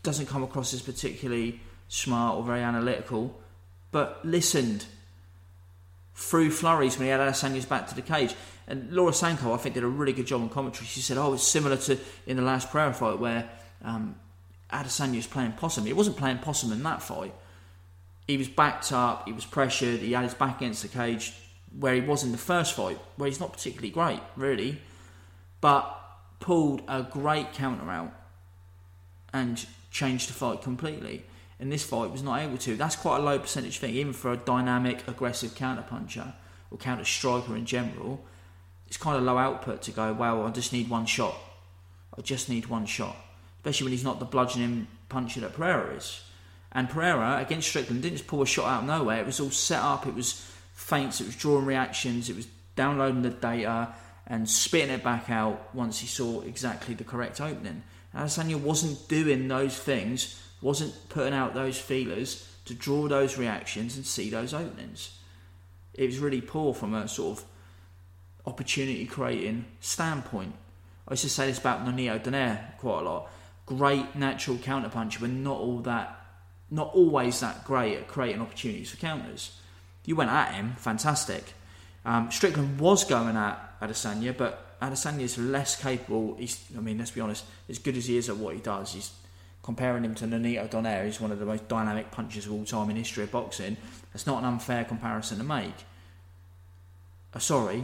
Doesn't 0.02 0.28
come 0.28 0.44
across 0.44 0.74
as 0.74 0.82
particularly 0.82 1.60
smart 1.90 2.38
or 2.38 2.44
very 2.44 2.62
analytical, 2.62 3.38
but 3.92 4.24
listened 4.24 4.86
through 6.20 6.52
flurries 6.52 6.98
when 6.98 7.06
he 7.06 7.12
had 7.12 7.22
Adesanya's 7.22 7.66
back 7.66 7.88
to 7.88 7.96
the 7.96 8.02
cage. 8.02 8.36
And 8.68 8.92
Laura 8.92 9.14
Sanko, 9.14 9.54
I 9.54 9.58
think, 9.58 9.74
did 9.74 9.84
a 9.84 9.88
really 9.88 10.12
good 10.12 10.28
job 10.28 10.42
on 10.42 10.50
commentary. 10.50 10.86
She 10.86 11.00
said, 11.00 11.18
"Oh, 11.18 11.34
it's 11.34 11.48
similar 11.48 11.78
to 11.78 11.98
in 12.28 12.36
the 12.36 12.44
last 12.44 12.70
Pereira 12.70 12.94
fight 12.94 13.18
where 13.20 13.50
um, 13.84 14.16
Adesanya 14.72 15.16
was 15.16 15.28
playing 15.28 15.54
possum. 15.54 15.86
He 15.86 15.94
wasn't 15.94 16.18
playing 16.18 16.40
possum 16.40 16.72
in 16.72 16.84
that 16.84 17.02
fight. 17.02 17.34
He 18.28 18.38
was 18.38 18.48
backed 18.48 18.92
up, 18.92 19.26
he 19.26 19.34
was 19.34 19.46
pressured, 19.46 20.02
he 20.02 20.12
had 20.12 20.24
his 20.24 20.36
back 20.36 20.58
against 20.58 20.84
the 20.84 20.88
cage, 20.88 21.34
where 21.80 21.96
he 21.96 22.02
was 22.02 22.24
in 22.24 22.32
the 22.32 22.38
first 22.38 22.76
fight, 22.76 23.00
where 23.16 23.28
he's 23.28 23.40
not 23.40 23.54
particularly 23.54 23.90
great, 23.90 24.22
really, 24.36 24.80
but 25.62 26.00
pulled 26.40 26.84
a 26.88 27.02
great 27.02 27.54
counter 27.54 27.90
out 27.90 28.14
and 29.34 29.66
changed 29.90 30.30
the 30.30 30.34
fight 30.34 30.62
completely. 30.62 31.24
In 31.60 31.70
this 31.70 31.84
fight, 31.84 32.12
was 32.12 32.24
not 32.24 32.42
able 32.42 32.58
to. 32.60 32.76
That's 32.76 32.96
quite 32.96 33.18
a 33.18 33.22
low 33.22 33.38
percentage 33.38 33.80
thing, 33.80 33.94
even 33.94 34.14
for 34.14 34.32
a 34.32 34.38
dynamic, 34.38 35.06
aggressive 35.08 35.56
counter 35.56 35.82
puncher 35.82 36.34
or 36.72 36.78
counter 36.78 37.04
striker 37.04 37.56
in 37.56 37.66
general. 37.66 38.24
It's 38.88 38.98
kind 38.98 39.18
of 39.18 39.24
low 39.24 39.38
output 39.38 39.82
to 39.84 39.92
go, 39.92 40.14
well, 40.14 40.46
I 40.46 40.52
just 40.52 40.72
need 40.72 40.90
one 40.90 41.06
shot. 41.06 41.36
I 42.18 42.22
just 42.22 42.50
need 42.50 42.68
one 42.68 42.86
shot. 42.86 43.16
Especially 43.58 43.86
when 43.86 43.92
he's 43.92 44.04
not 44.04 44.20
the 44.20 44.26
bludgeoning 44.26 44.88
puncher 45.10 45.42
that 45.42 45.54
Pereira 45.54 45.96
is. 45.96 46.24
And 46.72 46.90
Pereira, 46.90 47.40
against 47.40 47.68
Strickland, 47.68 48.04
didn't 48.04 48.18
just 48.18 48.28
pull 48.28 48.42
a 48.42 48.46
shot 48.46 48.68
out 48.68 48.82
of 48.82 48.88
nowhere. 48.88 49.20
It 49.20 49.26
was 49.26 49.40
all 49.40 49.50
set 49.50 49.82
up, 49.82 50.08
it 50.08 50.14
was 50.14 50.46
feints, 50.74 51.20
it 51.20 51.26
was 51.26 51.36
drawing 51.36 51.66
reactions, 51.66 52.30
it 52.30 52.36
was 52.36 52.48
downloading 52.76 53.22
the 53.22 53.32
data 53.32 53.94
and 54.28 54.48
spitting 54.50 54.92
it 54.92 55.04
back 55.04 55.30
out 55.30 55.74
once 55.76 56.00
he 56.00 56.08
saw 56.08 56.42
exactly 56.42 56.94
the 56.94 57.04
correct 57.04 57.42
opening. 57.42 57.84
Adesanya 58.16 58.60
wasn't 58.60 59.08
doing 59.08 59.48
those 59.48 59.78
things, 59.78 60.42
wasn't 60.62 60.94
putting 61.10 61.34
out 61.34 61.54
those 61.54 61.80
feelers 61.80 62.48
to 62.66 62.74
draw 62.74 63.08
those 63.08 63.38
reactions 63.38 63.96
and 63.96 64.06
see 64.06 64.30
those 64.30 64.54
openings. 64.54 65.18
It 65.94 66.06
was 66.06 66.20
really 66.20 66.42
poor 66.42 66.74
from 66.74 66.94
a 66.94 67.08
sort 67.08 67.40
of 67.40 67.46
opportunity 68.46 69.06
creating 69.06 69.66
standpoint. 69.80 70.54
I 71.08 71.14
used 71.14 71.24
to 71.24 71.30
say 71.30 71.48
this 71.48 71.60
about 71.60 71.86
Nonito 71.86 72.22
Donaire 72.22 72.78
quite 72.78 73.02
a 73.02 73.04
lot. 73.04 73.32
Great 73.66 74.16
natural 74.16 74.58
counterpuncher, 74.58 75.22
but 75.22 75.30
not 75.30 75.58
all 75.58 75.80
that, 75.80 76.24
not 76.70 76.94
always 76.94 77.40
that 77.40 77.66
great 77.66 77.98
at 77.98 78.08
creating 78.08 78.42
opportunities 78.42 78.92
for 78.92 78.98
counters. 78.98 79.60
You 80.06 80.16
went 80.16 80.32
at 80.32 80.54
him, 80.54 80.76
fantastic. 80.78 81.54
Um, 82.06 82.32
Strickland 82.32 82.80
was 82.80 83.04
going 83.04 83.36
at 83.36 83.80
Adesanya, 83.82 84.36
but 84.36 84.80
Adesanya 84.80 85.22
is 85.22 85.38
less 85.38 85.80
capable. 85.80 86.36
He's, 86.40 86.64
I 86.76 86.80
mean, 86.80 86.98
let's 86.98 87.12
be 87.12 87.22
honest, 87.22 87.46
as 87.68 87.80
good 87.80 87.98
as 87.98 88.08
he 88.08 88.18
is 88.18 88.30
at 88.30 88.38
what 88.38 88.56
he 88.56 88.62
does, 88.62 88.94
he's 88.94 89.12
comparing 89.70 90.04
him 90.04 90.16
to 90.16 90.26
Nonito 90.26 90.68
Donaire. 90.68 91.06
He's 91.06 91.22
one 91.22 91.32
of 91.32 91.38
the 91.38 91.46
most 91.46 91.68
dynamic 91.68 92.10
punchers 92.10 92.48
of 92.48 92.54
all 92.54 92.66
time 92.66 92.90
in 92.90 92.96
history 92.96 93.26
of 93.26 93.30
boxing. 93.30 93.78
That's 94.12 94.26
not 94.26 94.40
an 94.40 94.46
unfair 94.46 94.84
comparison 94.84 95.38
to 95.38 95.44
make. 95.44 95.76
Uh, 97.36 97.38
sorry, 97.38 97.84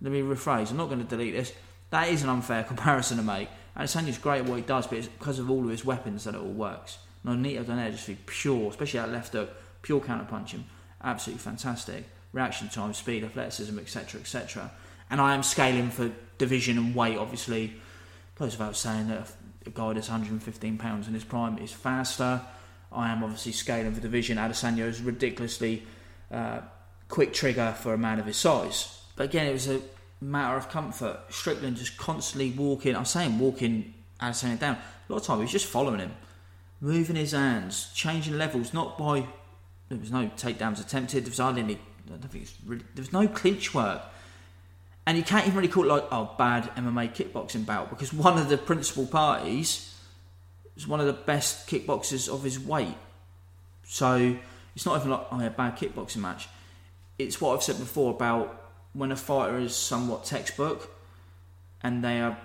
let 0.00 0.10
me 0.10 0.22
rephrase. 0.22 0.70
I'm 0.70 0.78
not 0.78 0.88
going 0.88 1.04
to 1.04 1.04
delete 1.04 1.34
this. 1.34 1.52
That 1.90 2.08
is 2.08 2.22
an 2.22 2.30
unfair 2.30 2.64
comparison 2.72 3.18
to 3.18 3.22
make. 3.22 3.50
And 3.76 3.86
Adesanya's 3.86 4.16
great 4.16 4.38
at 4.38 4.46
what 4.46 4.56
he 4.56 4.62
does, 4.62 4.86
but 4.86 4.96
it's 4.96 5.06
because 5.06 5.38
of 5.38 5.50
all 5.50 5.62
of 5.62 5.68
his 5.68 5.84
weapons 5.84 6.24
that 6.24 6.34
it 6.34 6.40
all 6.40 6.46
works. 6.46 6.96
Nonito 7.26 7.62
Donaire 7.62 7.92
just 7.92 8.06
be 8.06 8.16
pure, 8.24 8.70
especially 8.70 9.00
that 9.00 9.10
left 9.10 9.34
hook, 9.34 9.50
pure 9.82 10.00
counter 10.00 10.24
punching, 10.24 10.64
absolutely 11.04 11.42
fantastic. 11.42 12.04
Reaction 12.32 12.70
time, 12.70 12.94
speed, 12.94 13.22
athleticism, 13.22 13.78
etc., 13.78 14.22
etc. 14.22 14.70
And 15.10 15.20
I 15.20 15.34
am 15.34 15.42
scaling 15.42 15.90
for 15.90 16.10
division 16.38 16.78
and 16.78 16.94
weight, 16.94 17.18
obviously. 17.18 17.74
Goes 18.38 18.56
without 18.56 18.76
saying 18.76 19.08
that 19.08 19.30
a 19.68 19.70
guy 19.70 19.92
that's 19.92 20.08
115 20.08 20.78
pounds 20.78 21.06
in 21.06 21.14
his 21.14 21.24
prime 21.24 21.58
is 21.58 21.70
faster. 21.70 22.40
I 22.90 23.10
am 23.10 23.22
obviously 23.22 23.52
scaling 23.52 23.94
the 23.94 24.00
division. 24.00 24.38
Adesanya 24.38 24.86
is 24.86 25.00
ridiculously 25.02 25.82
uh, 26.32 26.60
quick 27.08 27.34
trigger 27.34 27.74
for 27.78 27.92
a 27.92 27.98
man 27.98 28.18
of 28.18 28.26
his 28.26 28.38
size. 28.38 29.02
But 29.14 29.24
again, 29.24 29.46
it 29.46 29.52
was 29.52 29.68
a 29.68 29.80
matter 30.20 30.56
of 30.56 30.70
comfort. 30.70 31.20
Strickland 31.28 31.76
just 31.76 31.98
constantly 31.98 32.50
walking. 32.50 32.96
I'm 32.96 33.04
saying 33.04 33.38
walking 33.38 33.92
Adesanya 34.20 34.58
down. 34.58 34.76
A 34.76 35.12
lot 35.12 35.20
of 35.20 35.26
time 35.26 35.38
he 35.38 35.42
was 35.42 35.52
just 35.52 35.66
following 35.66 36.00
him, 36.00 36.14
moving 36.80 37.16
his 37.16 37.32
hands, 37.32 37.90
changing 37.94 38.38
levels. 38.38 38.72
Not 38.72 38.96
by 38.96 39.26
there 39.88 39.98
was 39.98 40.10
no 40.10 40.30
takedowns 40.36 40.80
attempted. 40.80 41.24
There 41.24 41.30
was 41.30 41.38
hardly 41.38 41.62
any. 41.62 41.74
I 41.74 42.10
don't 42.10 42.30
think 42.30 42.44
it's 42.44 42.54
really, 42.64 42.84
there 42.94 43.02
was 43.02 43.12
no 43.12 43.28
clinch 43.28 43.74
work. 43.74 44.02
And 45.08 45.16
you 45.16 45.24
can't 45.24 45.46
even 45.46 45.56
really 45.56 45.68
call 45.68 45.84
it 45.84 45.88
like, 45.88 46.04
oh, 46.12 46.34
bad 46.36 46.64
MMA 46.76 47.14
kickboxing 47.14 47.64
bout 47.64 47.88
because 47.88 48.12
one 48.12 48.36
of 48.36 48.50
the 48.50 48.58
principal 48.58 49.06
parties 49.06 49.98
is 50.76 50.86
one 50.86 51.00
of 51.00 51.06
the 51.06 51.14
best 51.14 51.66
kickboxers 51.66 52.28
of 52.28 52.42
his 52.42 52.60
weight. 52.60 52.94
So 53.84 54.36
it's 54.76 54.84
not 54.84 54.98
even 54.98 55.12
like, 55.12 55.26
oh, 55.32 55.40
yeah, 55.40 55.48
bad 55.48 55.78
kickboxing 55.78 56.18
match. 56.18 56.46
It's 57.18 57.40
what 57.40 57.54
I've 57.54 57.62
said 57.62 57.78
before 57.78 58.10
about 58.10 58.70
when 58.92 59.10
a 59.10 59.16
fighter 59.16 59.56
is 59.56 59.74
somewhat 59.74 60.26
textbook 60.26 60.94
and 61.82 62.04
they 62.04 62.20
are 62.20 62.36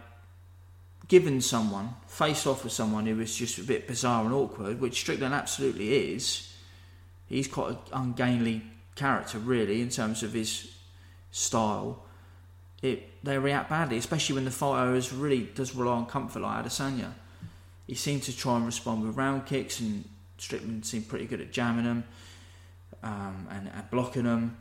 given 1.10 1.41
someone, 1.41 1.89
face 2.08 2.48
off 2.48 2.63
with 2.63 2.72
someone 2.72 3.05
who 3.08 3.20
is 3.20 3.36
just 3.36 3.58
a 3.58 3.63
bit 3.63 3.89
bizarre 3.89 4.24
and 4.24 4.34
awkward, 4.34 4.79
which 4.79 5.01
Strickland 5.01 5.34
absolutely 5.34 6.13
is, 6.13 6.55
he's 7.25 7.50
quite 7.50 7.72
an 7.72 7.77
ungainly 7.91 8.62
character, 8.96 9.38
really, 9.38 9.82
in 9.82 9.89
terms 9.89 10.24
of 10.24 10.32
his 10.32 10.74
style 11.29 12.02
it 12.83 13.23
they 13.23 13.37
react 13.37 13.69
badly, 13.69 13.97
especially 13.97 14.35
when 14.35 14.45
the 14.45 14.51
fighter 14.51 14.93
is 14.93 15.11
really 15.11 15.49
does 15.55 15.73
rely 15.73 15.93
on 15.93 16.05
comfort 16.05 16.41
like 16.41 16.65
Adesanya. 16.65 17.13
He 17.87 17.95
seemed 17.95 18.23
to 18.23 18.37
try 18.37 18.57
and 18.57 18.65
respond 18.65 19.03
with 19.03 19.17
round 19.17 19.45
kicks, 19.45 19.79
and 19.79 20.07
Strickland 20.37 20.85
seemed 20.85 21.07
pretty 21.07 21.25
good 21.25 21.41
at 21.41 21.51
jamming 21.51 21.85
them 21.85 22.03
um, 23.01 23.47
and, 23.49 23.69
and, 23.73 23.89
blocking 23.89 24.23
them. 24.23 24.57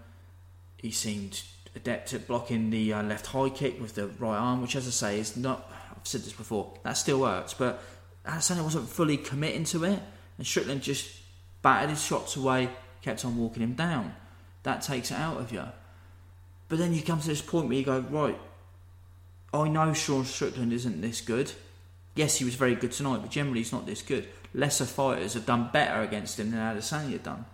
He 0.79 0.93
seemed 0.93 1.43
adept 1.75 2.15
at 2.15 2.27
blocking 2.27 2.71
the 2.71 2.93
uh, 2.93 3.03
left 3.03 3.27
high 3.27 3.49
kick 3.49 3.81
with 3.81 3.97
the 3.97 4.07
right 4.07 4.37
arm, 4.37 4.63
which, 4.63 4.77
as 4.77 4.87
I 4.87 4.91
say, 4.91 5.19
is 5.19 5.37
not. 5.37 5.71
I've 5.91 6.07
said 6.07 6.23
this 6.23 6.33
before. 6.33 6.75
That 6.85 6.97
still 6.97 7.21
works, 7.21 7.55
but 7.55 7.83
Adesanya 8.25 8.63
wasn't 8.63 8.89
fully 8.89 9.17
committing 9.17 9.65
to 9.65 9.85
it, 9.85 9.99
and 10.39 10.47
Strickland 10.47 10.83
just 10.83 11.11
batted 11.63 11.91
his 11.91 12.05
shots 12.05 12.37
away, 12.37 12.69
kept 13.03 13.25
on 13.25 13.37
walking 13.37 13.63
him 13.63 13.75
down. 13.75 14.15
That 14.63 14.83
takes 14.83 15.11
it 15.11 15.17
out 15.17 15.39
of 15.39 15.53
you. 15.53 15.65
But 16.73 16.79
then 16.79 16.95
you 16.95 17.03
come 17.03 17.21
to 17.21 17.27
this 17.27 17.43
point 17.43 17.69
where 17.69 17.77
you 17.77 17.85
go, 17.85 18.01
right, 18.09 18.39
I 19.53 19.69
know 19.69 19.93
Sean 19.93 20.25
Strickland 20.25 20.73
isn't 20.73 21.03
this 21.03 21.21
good. 21.21 21.53
Yes, 22.15 22.39
he 22.39 22.47
was 22.47 22.55
very 22.55 22.75
good 22.75 22.93
tonight, 22.93 23.19
but 23.21 23.31
generally 23.31 23.59
he's 23.59 23.73
not 23.73 23.85
this 23.85 24.01
good. 24.01 24.27
Lesser 24.55 24.87
fighters 24.87 25.35
have 25.35 25.45
done 25.45 25.69
better 25.71 26.01
against 26.01 26.41
him 26.41 26.51
than 26.51 26.61
Adesanya 26.61 27.23
done. 27.23 27.45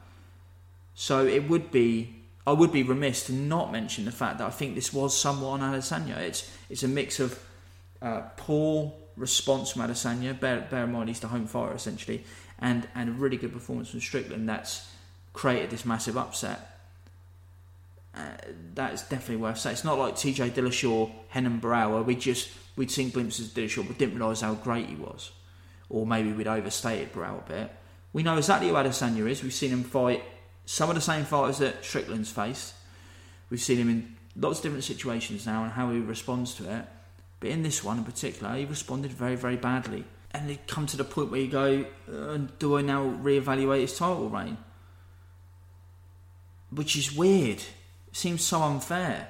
So 0.94 1.26
it 1.26 1.48
would 1.48 1.72
be, 1.72 2.14
I 2.46 2.52
would 2.52 2.70
be 2.70 2.84
remiss 2.84 3.26
to 3.26 3.32
not 3.32 3.72
mention 3.72 4.04
the 4.04 4.12
fact 4.12 4.38
that 4.38 4.46
I 4.46 4.50
think 4.50 4.76
this 4.76 4.92
was 4.92 5.20
somewhat 5.20 5.60
on 5.60 5.74
Adesanya. 5.74 6.18
It's 6.18 6.48
it's 6.70 6.84
a 6.84 6.88
mix 6.88 7.18
of 7.18 7.44
uh, 8.00 8.20
poor 8.36 8.94
response 9.16 9.72
from 9.72 9.82
Adesanya, 9.82 10.38
bear, 10.38 10.60
bear 10.70 10.84
in 10.84 10.92
mind 10.92 11.08
he's 11.08 11.18
the 11.18 11.26
home 11.26 11.48
fighter 11.48 11.74
essentially, 11.74 12.22
and 12.60 12.86
and 12.94 13.08
a 13.08 13.12
really 13.14 13.36
good 13.36 13.52
performance 13.52 13.90
from 13.90 13.98
Strickland 13.98 14.48
that's 14.48 14.88
created 15.32 15.70
this 15.70 15.84
massive 15.84 16.16
upset. 16.16 16.77
That's 18.74 19.02
definitely 19.02 19.36
worth 19.36 19.58
saying. 19.58 19.74
It's 19.74 19.84
not 19.84 19.98
like 19.98 20.14
TJ 20.14 20.50
Dillashaw, 20.50 21.10
Renan 21.34 21.60
Barão, 21.60 21.92
where 21.92 22.02
we 22.02 22.14
just 22.14 22.50
we'd 22.76 22.90
seen 22.90 23.10
glimpses 23.10 23.48
of 23.48 23.54
Dillashaw 23.54 23.86
but 23.86 23.98
didn't 23.98 24.18
realise 24.18 24.40
how 24.40 24.54
great 24.54 24.86
he 24.86 24.94
was, 24.94 25.32
or 25.88 26.06
maybe 26.06 26.32
we'd 26.32 26.46
overstated 26.46 27.12
Barão 27.12 27.44
a 27.44 27.48
bit. 27.48 27.70
We 28.12 28.22
know 28.22 28.36
exactly 28.36 28.68
who 28.68 28.74
Adesanya 28.74 29.28
is. 29.28 29.42
We've 29.42 29.52
seen 29.52 29.70
him 29.70 29.84
fight 29.84 30.22
some 30.64 30.88
of 30.88 30.94
the 30.94 31.00
same 31.00 31.24
fighters 31.24 31.58
that 31.58 31.84
Strickland's 31.84 32.30
faced. 32.30 32.74
We've 33.50 33.60
seen 33.60 33.78
him 33.78 33.88
in 33.88 34.16
lots 34.36 34.58
of 34.58 34.64
different 34.64 34.84
situations 34.84 35.46
now 35.46 35.64
and 35.64 35.72
how 35.72 35.90
he 35.90 35.98
responds 35.98 36.54
to 36.54 36.70
it. 36.70 36.84
But 37.40 37.50
in 37.50 37.62
this 37.62 37.84
one 37.84 37.98
in 37.98 38.04
particular, 38.04 38.54
he 38.56 38.64
responded 38.64 39.12
very, 39.12 39.36
very 39.36 39.56
badly. 39.56 40.04
And 40.32 40.50
it 40.50 40.66
come 40.66 40.86
to 40.86 40.96
the 40.96 41.04
point 41.04 41.30
where 41.30 41.40
you 41.40 41.48
go, 41.48 41.86
uh, 42.12 42.38
do 42.58 42.76
I 42.76 42.82
now 42.82 43.04
reevaluate 43.04 43.80
his 43.82 43.96
title 43.96 44.28
reign? 44.28 44.58
Which 46.70 46.96
is 46.96 47.14
weird 47.14 47.62
seems 48.12 48.42
so 48.42 48.62
unfair. 48.62 49.28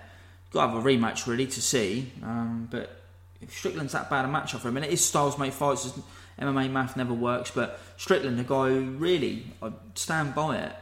Got 0.51 0.67
to 0.67 0.73
have 0.73 0.87
a 0.87 0.89
rematch 0.89 1.27
really 1.27 1.47
to 1.47 1.61
see, 1.61 2.13
um, 2.23 2.69
but 2.71 3.03
if 3.41 3.53
Strickland's 3.53 3.93
that 3.93 4.09
bad 4.11 4.25
a 4.25 4.29
matchup 4.29 4.61
for 4.61 4.69
him, 4.69 4.77
and 4.77 4.87
it 4.87 4.93
is 4.93 5.05
styles 5.05 5.39
make 5.39 5.53
fights. 5.53 5.93
MMA 6.41 6.71
math 6.71 6.97
never 6.97 7.13
works, 7.13 7.51
but 7.51 7.81
Strickland, 7.97 8.39
the 8.39 8.45
guy 8.45 8.69
who 8.69 8.93
really 8.93 9.47
I 9.61 9.73
stand 9.95 10.35
by 10.35 10.59
it. 10.59 10.73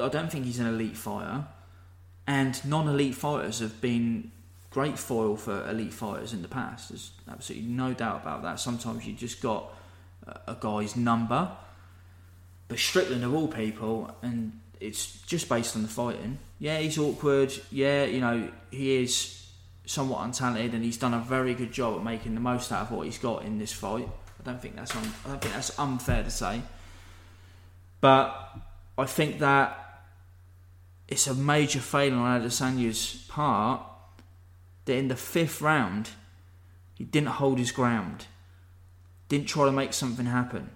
I 0.00 0.08
don't 0.08 0.30
think 0.30 0.44
he's 0.44 0.58
an 0.58 0.66
elite 0.66 0.96
fighter, 0.96 1.46
and 2.26 2.62
non-elite 2.64 3.14
fighters 3.14 3.58
have 3.60 3.80
been 3.80 4.30
great 4.70 4.98
foil 4.98 5.36
for 5.36 5.68
elite 5.68 5.92
fighters 5.92 6.32
in 6.32 6.42
the 6.42 6.48
past. 6.48 6.90
There's 6.90 7.12
absolutely 7.30 7.68
no 7.68 7.92
doubt 7.92 8.22
about 8.22 8.42
that. 8.42 8.60
Sometimes 8.60 9.06
you 9.06 9.12
just 9.12 9.42
got 9.42 9.74
a 10.46 10.56
guy's 10.58 10.96
number, 10.96 11.50
but 12.68 12.78
Strickland 12.78 13.24
of 13.24 13.34
all 13.34 13.48
people, 13.48 14.14
and 14.22 14.58
it's 14.82 15.22
just 15.22 15.48
based 15.48 15.76
on 15.76 15.82
the 15.82 15.88
fighting. 15.88 16.38
Yeah, 16.58 16.78
he's 16.78 16.98
awkward. 16.98 17.52
Yeah, 17.70 18.04
you 18.04 18.20
know 18.20 18.48
he 18.70 19.02
is 19.02 19.46
somewhat 19.86 20.20
untalented, 20.20 20.74
and 20.74 20.84
he's 20.84 20.96
done 20.96 21.14
a 21.14 21.20
very 21.20 21.54
good 21.54 21.72
job 21.72 21.96
at 21.96 22.04
making 22.04 22.34
the 22.34 22.40
most 22.40 22.72
out 22.72 22.82
of 22.82 22.90
what 22.90 23.06
he's 23.06 23.18
got 23.18 23.44
in 23.44 23.58
this 23.58 23.72
fight. 23.72 24.08
I 24.40 24.44
don't 24.44 24.60
think 24.60 24.76
that's 24.76 24.94
un- 24.96 25.14
I 25.24 25.28
don't 25.28 25.40
think 25.40 25.54
that's 25.54 25.78
unfair 25.78 26.24
to 26.24 26.30
say, 26.30 26.62
but 28.00 28.58
I 28.98 29.04
think 29.06 29.38
that 29.38 29.78
it's 31.08 31.26
a 31.26 31.34
major 31.34 31.80
failing 31.80 32.18
on 32.18 32.40
Adesanya's 32.40 33.24
part 33.28 33.82
that 34.84 34.96
in 34.96 35.08
the 35.08 35.16
fifth 35.16 35.60
round 35.60 36.10
he 36.94 37.04
didn't 37.04 37.28
hold 37.28 37.58
his 37.58 37.70
ground, 37.70 38.26
didn't 39.28 39.46
try 39.46 39.64
to 39.64 39.72
make 39.72 39.92
something 39.92 40.26
happen. 40.26 40.70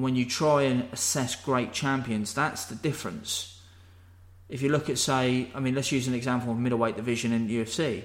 When 0.00 0.16
you 0.16 0.24
try 0.24 0.62
and 0.62 0.88
assess 0.92 1.36
great 1.36 1.72
champions, 1.72 2.32
that's 2.32 2.64
the 2.64 2.74
difference. 2.74 3.60
If 4.48 4.62
you 4.62 4.68
look 4.68 4.88
at, 4.88 4.98
say, 4.98 5.48
I 5.54 5.60
mean, 5.60 5.74
let's 5.74 5.92
use 5.92 6.08
an 6.08 6.14
example 6.14 6.52
of 6.52 6.58
middleweight 6.58 6.96
division 6.96 7.32
in 7.32 7.48
UFC. 7.48 8.04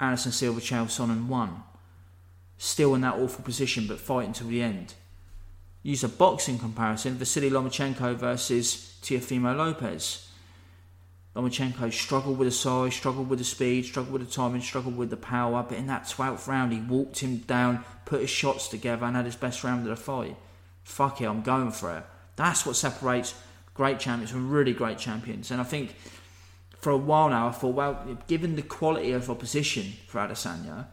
Anderson 0.00 0.32
Silva, 0.32 0.60
Chael 0.60 0.86
Sonnen 0.86 1.26
won. 1.26 1.62
Still 2.56 2.94
in 2.94 3.02
that 3.02 3.14
awful 3.14 3.44
position, 3.44 3.86
but 3.86 4.00
fighting 4.00 4.32
till 4.32 4.48
the 4.48 4.62
end. 4.62 4.94
Use 5.82 6.04
a 6.04 6.08
boxing 6.08 6.58
comparison: 6.58 7.14
Vasily 7.14 7.50
Lomachenko 7.50 8.16
versus 8.16 8.98
Teofimo 9.02 9.56
Lopez. 9.56 10.28
Lomachenko 11.36 11.92
struggled 11.92 12.38
with 12.38 12.48
the 12.48 12.52
size, 12.52 12.94
struggled 12.94 13.28
with 13.28 13.38
the 13.38 13.44
speed, 13.44 13.84
struggled 13.84 14.12
with 14.12 14.26
the 14.26 14.34
timing, 14.34 14.60
struggled 14.60 14.96
with 14.96 15.10
the 15.10 15.16
power, 15.16 15.64
but 15.66 15.78
in 15.78 15.86
that 15.86 16.04
12th 16.04 16.48
round, 16.48 16.72
he 16.72 16.80
walked 16.80 17.20
him 17.20 17.38
down, 17.38 17.84
put 18.04 18.20
his 18.20 18.30
shots 18.30 18.68
together, 18.68 19.06
and 19.06 19.16
had 19.16 19.26
his 19.26 19.36
best 19.36 19.62
round 19.62 19.82
of 19.82 19.96
the 19.96 20.02
fight. 20.02 20.36
Fuck 20.84 21.20
it, 21.20 21.26
I'm 21.26 21.42
going 21.42 21.70
for 21.70 21.96
it. 21.96 22.04
That's 22.36 22.64
what 22.64 22.76
separates 22.76 23.34
great 23.74 24.00
champions 24.00 24.30
from 24.30 24.50
really 24.50 24.72
great 24.72 24.98
champions. 24.98 25.50
And 25.50 25.60
I 25.60 25.64
think 25.64 25.94
for 26.78 26.90
a 26.90 26.96
while 26.96 27.30
now, 27.30 27.48
I 27.48 27.52
thought, 27.52 27.74
well, 27.74 28.18
given 28.26 28.56
the 28.56 28.62
quality 28.62 29.12
of 29.12 29.30
opposition 29.30 29.92
for 30.06 30.18
Adesanya, 30.18 30.86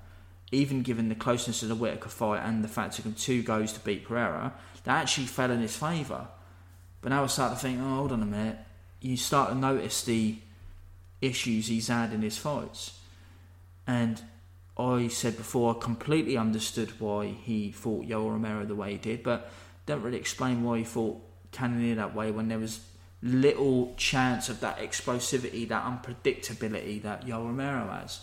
even 0.52 0.82
given 0.82 1.10
the 1.10 1.16
closeness 1.16 1.64
of 1.64 1.70
the 1.70 1.76
Whittaker 1.76 2.10
fight 2.10 2.42
and 2.44 2.64
the 2.64 2.68
fact 2.68 2.94
it 2.94 2.96
took 2.98 3.06
him 3.06 3.14
two 3.14 3.44
goes 3.44 3.74
to 3.74 3.80
beat 3.82 4.06
Pereira, 4.06 4.54
that 4.84 5.02
actually 5.02 5.28
fell 5.28 5.52
in 5.52 5.60
his 5.60 5.76
favour. 5.76 6.28
But 7.02 7.10
now 7.10 7.24
I 7.24 7.28
start 7.28 7.54
to 7.54 7.60
think, 7.60 7.80
oh, 7.82 7.96
hold 7.96 8.12
on 8.12 8.22
a 8.22 8.26
minute 8.26 8.58
you 9.02 9.18
start 9.18 9.50
to 9.50 9.56
notice 9.56 10.04
the 10.04 10.38
issues 11.22 11.68
he's 11.68 11.88
had 11.88 12.14
in 12.14 12.22
his 12.22 12.38
fights. 12.38 13.00
And 13.86 14.22
I 14.78 15.08
said 15.08 15.38
before, 15.38 15.76
I 15.76 15.80
completely 15.80 16.38
understood 16.38 17.00
why 17.00 17.28
he 17.28 17.72
fought 17.72 18.06
Yoel 18.06 18.32
Romero 18.32 18.66
the 18.66 18.76
way 18.76 18.94
he 18.94 18.98
did, 18.98 19.24
but 19.24 19.52
don't 19.88 20.04
really 20.04 20.18
explain 20.18 20.64
why 20.64 20.78
he 20.78 20.84
fought 20.84 21.20
Cannonier 21.52 21.96
that 21.96 22.14
way 22.14 22.30
when 22.30 22.48
there 22.48 22.60
was 22.60 22.80
little 23.24 23.96
chance 23.98 24.48
of 24.48 24.60
that 24.60 24.78
explosivity, 24.78 25.68
that 25.68 25.84
unpredictability 25.84 27.02
that 27.02 27.26
Yoel 27.26 27.48
Romero 27.48 27.88
has. 27.88 28.22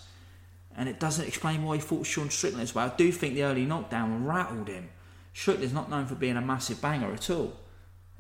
And 0.77 0.89
it 0.89 1.01
doesn't 1.01 1.27
explain 1.27 1.65
why 1.65 1.77
he 1.77 1.81
fought 1.81 2.07
Sean 2.07 2.31
Strickland 2.31 2.63
as 2.63 2.75
well. 2.75 2.91
I 2.93 2.97
do 2.97 3.11
think 3.11 3.35
the 3.35 3.43
early 3.43 3.65
knockdown 3.65 4.25
rattled 4.25 4.69
him. 4.69 4.91
Strickland's 5.33 5.75
not 5.75 5.91
known 5.91 6.07
for 6.07 6.15
being 6.15 6.37
a 6.37 6.41
massive 6.41 6.81
banger 6.81 7.13
at 7.13 7.29
all. 7.31 7.55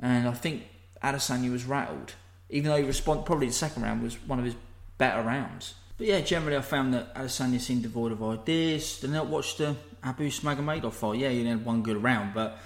And 0.00 0.26
I 0.26 0.32
think 0.32 0.64
Adesanya 1.02 1.52
was 1.52 1.64
rattled 1.64 2.14
even 2.54 2.70
though 2.70 2.76
he 2.76 2.84
responded, 2.84 3.26
probably 3.26 3.48
the 3.48 3.52
second 3.52 3.82
round 3.82 4.02
was 4.02 4.14
one 4.26 4.38
of 4.38 4.44
his 4.44 4.54
better 4.98 5.22
rounds. 5.22 5.74
But 5.96 6.06
yeah, 6.06 6.20
generally 6.20 6.56
I 6.56 6.60
found 6.60 6.94
that 6.94 7.14
Adesanya 7.14 7.60
seemed 7.60 7.82
devoid 7.82 8.12
of 8.12 8.22
ideas. 8.22 9.00
Then 9.00 9.14
I 9.14 9.22
watch 9.22 9.56
the 9.56 9.76
Abus 10.02 10.40
Magomedov 10.40 10.92
fight. 10.92 11.18
Yeah, 11.18 11.30
he 11.30 11.44
had 11.44 11.64
one 11.64 11.82
good 11.82 12.02
round, 12.02 12.34
but 12.34 12.58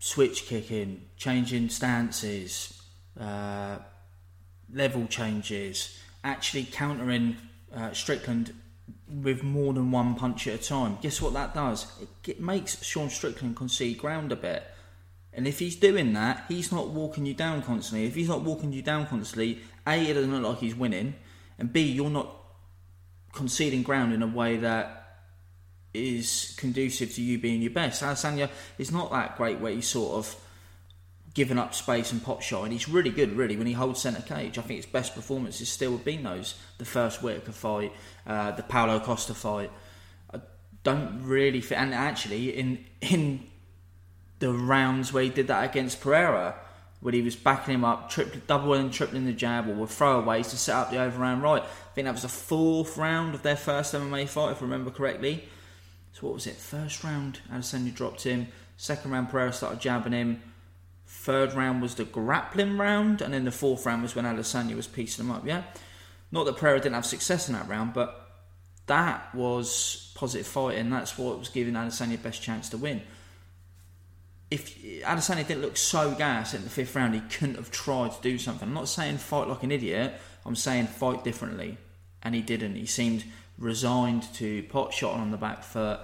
switch 0.00 0.46
kicking, 0.46 1.02
changing 1.16 1.68
stances, 1.68 2.82
uh, 3.20 3.76
level 4.72 5.06
changes, 5.06 5.96
actually 6.24 6.64
countering 6.64 7.36
uh, 7.72 7.92
Strickland 7.92 8.52
with 9.22 9.42
more 9.42 9.72
than 9.72 9.90
one 9.92 10.14
punch 10.14 10.46
at 10.46 10.54
a 10.54 10.62
time. 10.62 10.98
Guess 11.02 11.20
what 11.20 11.34
that 11.34 11.54
does? 11.54 11.86
It, 12.00 12.30
it 12.30 12.40
makes 12.40 12.82
Sean 12.82 13.10
Strickland 13.10 13.56
concede 13.56 13.98
ground 13.98 14.32
a 14.32 14.36
bit. 14.36 14.64
And 15.32 15.46
if 15.46 15.58
he's 15.58 15.76
doing 15.76 16.14
that, 16.14 16.44
he's 16.48 16.72
not 16.72 16.88
walking 16.88 17.26
you 17.26 17.34
down 17.34 17.62
constantly. 17.62 18.06
If 18.06 18.14
he's 18.14 18.28
not 18.28 18.40
walking 18.40 18.72
you 18.72 18.82
down 18.82 19.06
constantly, 19.06 19.60
A, 19.86 20.10
it 20.10 20.14
doesn't 20.14 20.32
look 20.32 20.42
like 20.42 20.58
he's 20.58 20.74
winning, 20.74 21.14
and 21.58 21.72
B, 21.72 21.82
you're 21.82 22.10
not 22.10 22.34
conceding 23.32 23.82
ground 23.82 24.12
in 24.12 24.22
a 24.22 24.26
way 24.26 24.56
that 24.56 24.99
is 25.92 26.54
conducive 26.56 27.14
to 27.14 27.22
you 27.22 27.38
being 27.38 27.62
your 27.62 27.72
best. 27.72 28.02
Adesanya 28.02 28.48
is 28.78 28.92
not 28.92 29.10
that 29.10 29.36
great 29.36 29.58
where 29.58 29.72
he's 29.72 29.88
sort 29.88 30.12
of 30.12 30.36
given 31.34 31.58
up 31.58 31.74
space 31.74 32.12
and 32.12 32.22
pot 32.22 32.42
shot, 32.42 32.64
and 32.64 32.72
he's 32.72 32.88
really 32.88 33.10
good, 33.10 33.36
really, 33.36 33.56
when 33.56 33.66
he 33.66 33.72
holds 33.72 34.00
centre 34.00 34.22
cage. 34.22 34.58
I 34.58 34.62
think 34.62 34.78
his 34.78 34.86
best 34.86 35.14
performances 35.14 35.68
still 35.68 35.92
have 35.92 36.04
been 36.04 36.22
those 36.22 36.54
the 36.78 36.84
first 36.84 37.22
Whittaker 37.22 37.52
fight, 37.52 37.92
uh, 38.26 38.50
the 38.52 38.62
Paulo 38.62 38.98
Costa 39.00 39.34
fight. 39.34 39.70
I 40.32 40.40
don't 40.82 41.22
really 41.22 41.60
fit, 41.60 41.78
and 41.78 41.94
actually, 41.94 42.50
in 42.50 42.84
in 43.00 43.44
the 44.40 44.52
rounds 44.52 45.12
where 45.12 45.22
he 45.22 45.28
did 45.28 45.48
that 45.48 45.68
against 45.70 46.00
Pereira, 46.00 46.56
where 47.00 47.14
he 47.14 47.22
was 47.22 47.36
backing 47.36 47.74
him 47.74 47.84
up, 47.84 48.12
double 48.46 48.74
and 48.74 48.92
tripling 48.92 49.26
the 49.26 49.32
jab, 49.32 49.68
or 49.68 49.74
with 49.74 49.90
throwaways 49.90 50.50
to 50.50 50.56
set 50.56 50.74
up 50.74 50.90
the 50.90 50.98
overhand 50.98 51.42
right. 51.42 51.62
I 51.62 51.94
think 51.94 52.06
that 52.06 52.12
was 52.12 52.22
the 52.22 52.28
fourth 52.28 52.96
round 52.96 53.34
of 53.34 53.42
their 53.42 53.56
first 53.56 53.94
MMA 53.94 54.28
fight, 54.28 54.52
if 54.52 54.58
I 54.58 54.64
remember 54.64 54.90
correctly. 54.90 55.44
So 56.12 56.26
what 56.26 56.34
was 56.34 56.46
it? 56.46 56.56
First 56.56 57.04
round, 57.04 57.40
Adesanya 57.52 57.94
dropped 57.94 58.24
him. 58.24 58.48
Second 58.76 59.10
round, 59.10 59.30
Pereira 59.30 59.52
started 59.52 59.80
jabbing 59.80 60.12
him. 60.12 60.42
Third 61.06 61.52
round 61.54 61.82
was 61.82 61.94
the 61.94 62.04
grappling 62.04 62.78
round, 62.78 63.20
and 63.20 63.34
then 63.34 63.44
the 63.44 63.50
fourth 63.50 63.84
round 63.86 64.02
was 64.02 64.14
when 64.14 64.24
Adesanya 64.24 64.76
was 64.76 64.86
piecing 64.86 65.24
him 65.24 65.30
up. 65.30 65.46
Yeah, 65.46 65.62
not 66.30 66.46
that 66.46 66.56
Pereira 66.56 66.80
didn't 66.80 66.94
have 66.94 67.06
success 67.06 67.48
in 67.48 67.54
that 67.54 67.68
round, 67.68 67.92
but 67.94 68.28
that 68.86 69.34
was 69.34 70.12
positive 70.14 70.46
fighting. 70.46 70.90
That's 70.90 71.18
what 71.18 71.38
was 71.38 71.48
giving 71.48 71.74
Adesanya 71.74 72.22
best 72.22 72.42
chance 72.42 72.68
to 72.70 72.78
win 72.78 73.02
if 74.50 74.82
Adesanya 74.82 75.46
didn't 75.46 75.62
look 75.62 75.76
so 75.76 76.12
gas 76.12 76.54
in 76.54 76.64
the 76.64 76.70
fifth 76.70 76.96
round, 76.96 77.14
he 77.14 77.20
couldn't 77.20 77.54
have 77.54 77.70
tried 77.70 78.12
to 78.12 78.20
do 78.20 78.36
something. 78.36 78.68
I'm 78.68 78.74
not 78.74 78.88
saying 78.88 79.18
fight 79.18 79.48
like 79.48 79.62
an 79.62 79.70
idiot. 79.70 80.14
I'm 80.44 80.56
saying 80.56 80.88
fight 80.88 81.22
differently, 81.22 81.78
and 82.22 82.34
he 82.34 82.42
didn't. 82.42 82.74
He 82.74 82.86
seemed 82.86 83.24
resigned 83.60 84.22
to 84.34 84.64
pot 84.64 84.92
shot 84.92 85.14
on 85.14 85.30
the 85.30 85.36
back 85.36 85.62
foot, 85.62 86.00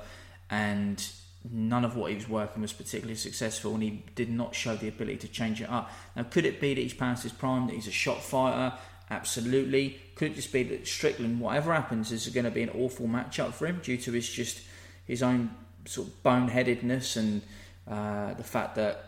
and 0.51 1.05
none 1.51 1.85
of 1.85 1.97
what 1.97 2.11
he 2.11 2.17
was 2.17 2.29
working 2.29 2.63
was 2.63 2.73
particularly 2.73 3.17
successful, 3.17 3.75
and 3.75 3.83
he 3.83 4.05
did 4.15 4.31
not 4.31 4.55
show 4.55 4.77
the 4.77 4.89
ability 4.89 5.19
to 5.19 5.29
change 5.29 5.61
it 5.61 5.69
up. 5.69 5.91
Now, 6.15 6.25
could 6.25 6.45
it 6.45 6.61
be 6.61 6.75
that 6.75 6.81
he's 6.81 6.95
past 6.95 7.23
his 7.23 7.33
prime? 7.33 7.67
That 7.67 7.75
he's 7.75 7.89
a 7.89 7.93
shot 7.93 8.23
fighter? 8.23 8.77
Absolutely. 9.11 10.01
Could 10.17 10.33
it 10.33 10.35
just 10.35 10.53
be 10.53 10.65
that 10.65 10.87
Strickland, 10.87 11.41
whatever 11.41 11.73
happens, 11.73 12.13
is 12.13 12.27
going 12.29 12.45
to 12.45 12.51
be 12.51 12.63
an 12.63 12.71
awful 12.71 13.07
matchup 13.07 13.53
for 13.53 13.67
him 13.67 13.81
due 13.83 13.97
to 13.99 14.13
his 14.13 14.29
just 14.29 14.63
his 15.07 15.23
own 15.23 15.51
sort 15.85 16.09
of 16.09 16.23
boneheadedness 16.25 17.17
and 17.17 17.43
uh, 17.89 18.35
the 18.35 18.43
fact 18.43 18.75
that 18.75 19.05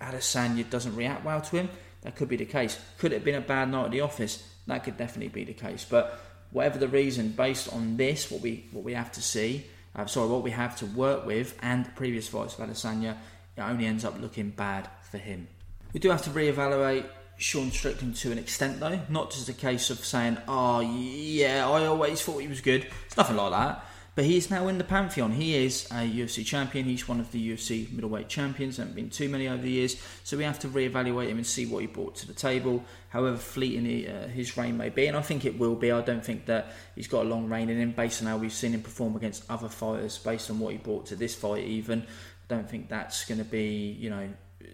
Adesanya 0.00 0.68
doesn't 0.68 0.94
react 0.94 1.24
well 1.24 1.40
to 1.40 1.56
him, 1.56 1.70
that 2.02 2.14
could 2.14 2.28
be 2.28 2.36
the 2.36 2.44
case. 2.44 2.78
Could 2.98 3.12
it 3.12 3.16
have 3.16 3.24
been 3.24 3.34
a 3.34 3.40
bad 3.40 3.70
night 3.70 3.86
at 3.86 3.90
the 3.90 4.02
office? 4.02 4.46
That 4.66 4.84
could 4.84 4.98
definitely 4.98 5.28
be 5.28 5.44
the 5.44 5.54
case. 5.54 5.86
But 5.88 6.20
whatever 6.50 6.78
the 6.78 6.88
reason, 6.88 7.30
based 7.30 7.72
on 7.72 7.96
this, 7.96 8.30
what 8.30 8.40
we 8.40 8.66
what 8.72 8.84
we 8.84 8.94
have 8.94 9.12
to 9.12 9.22
see, 9.22 9.66
uh, 9.94 10.06
sorry, 10.06 10.28
what 10.28 10.42
we 10.42 10.50
have 10.50 10.76
to 10.78 10.86
work 10.86 11.26
with, 11.26 11.56
and 11.62 11.84
the 11.84 11.90
previous 11.90 12.28
fights 12.28 12.58
of 12.58 12.68
Adesanya, 12.68 13.16
it 13.56 13.60
only 13.60 13.86
ends 13.86 14.04
up 14.04 14.20
looking 14.20 14.50
bad 14.50 14.88
for 15.10 15.18
him. 15.18 15.48
We 15.92 16.00
do 16.00 16.10
have 16.10 16.22
to 16.22 16.30
reevaluate 16.30 17.06
Sean 17.38 17.70
Strickland 17.70 18.16
to 18.16 18.32
an 18.32 18.38
extent, 18.38 18.80
though. 18.80 19.00
Not 19.08 19.30
just 19.30 19.48
a 19.48 19.52
case 19.52 19.90
of 19.90 20.04
saying, 20.04 20.38
"Oh, 20.46 20.80
yeah, 20.80 21.68
I 21.68 21.86
always 21.86 22.20
thought 22.22 22.38
he 22.38 22.48
was 22.48 22.60
good." 22.60 22.86
It's 23.06 23.16
nothing 23.16 23.36
like 23.36 23.52
that. 23.52 23.84
But 24.18 24.24
he's 24.24 24.50
now 24.50 24.66
in 24.66 24.78
the 24.78 24.82
pantheon. 24.84 25.30
He 25.30 25.54
is 25.54 25.86
a 25.92 26.02
UFC 26.02 26.44
champion. 26.44 26.86
He's 26.86 27.06
one 27.06 27.20
of 27.20 27.30
the 27.30 27.52
UFC 27.52 27.88
middleweight 27.92 28.28
champions. 28.28 28.76
There 28.76 28.84
haven't 28.84 28.96
been 28.96 29.10
too 29.10 29.28
many 29.28 29.46
over 29.46 29.62
the 29.62 29.70
years, 29.70 29.94
so 30.24 30.36
we 30.36 30.42
have 30.42 30.58
to 30.58 30.68
reevaluate 30.68 31.28
him 31.28 31.36
and 31.36 31.46
see 31.46 31.66
what 31.66 31.82
he 31.82 31.86
brought 31.86 32.16
to 32.16 32.26
the 32.26 32.32
table. 32.32 32.82
However 33.10 33.36
fleeting 33.36 33.84
he, 33.84 34.08
uh, 34.08 34.26
his 34.26 34.56
reign 34.56 34.76
may 34.76 34.88
be, 34.88 35.06
and 35.06 35.16
I 35.16 35.22
think 35.22 35.44
it 35.44 35.56
will 35.56 35.76
be. 35.76 35.92
I 35.92 36.00
don't 36.00 36.24
think 36.24 36.46
that 36.46 36.72
he's 36.96 37.06
got 37.06 37.26
a 37.26 37.28
long 37.28 37.48
reign 37.48 37.68
in 37.68 37.78
him 37.78 37.92
based 37.92 38.20
on 38.20 38.26
how 38.26 38.38
we've 38.38 38.52
seen 38.52 38.72
him 38.72 38.82
perform 38.82 39.14
against 39.14 39.48
other 39.48 39.68
fighters, 39.68 40.18
based 40.18 40.50
on 40.50 40.58
what 40.58 40.72
he 40.72 40.78
brought 40.78 41.06
to 41.06 41.14
this 41.14 41.36
fight. 41.36 41.62
Even 41.62 42.00
I 42.00 42.04
don't 42.48 42.68
think 42.68 42.88
that's 42.88 43.24
going 43.24 43.38
to 43.38 43.44
be, 43.44 43.96
you 44.00 44.10
know, 44.10 44.28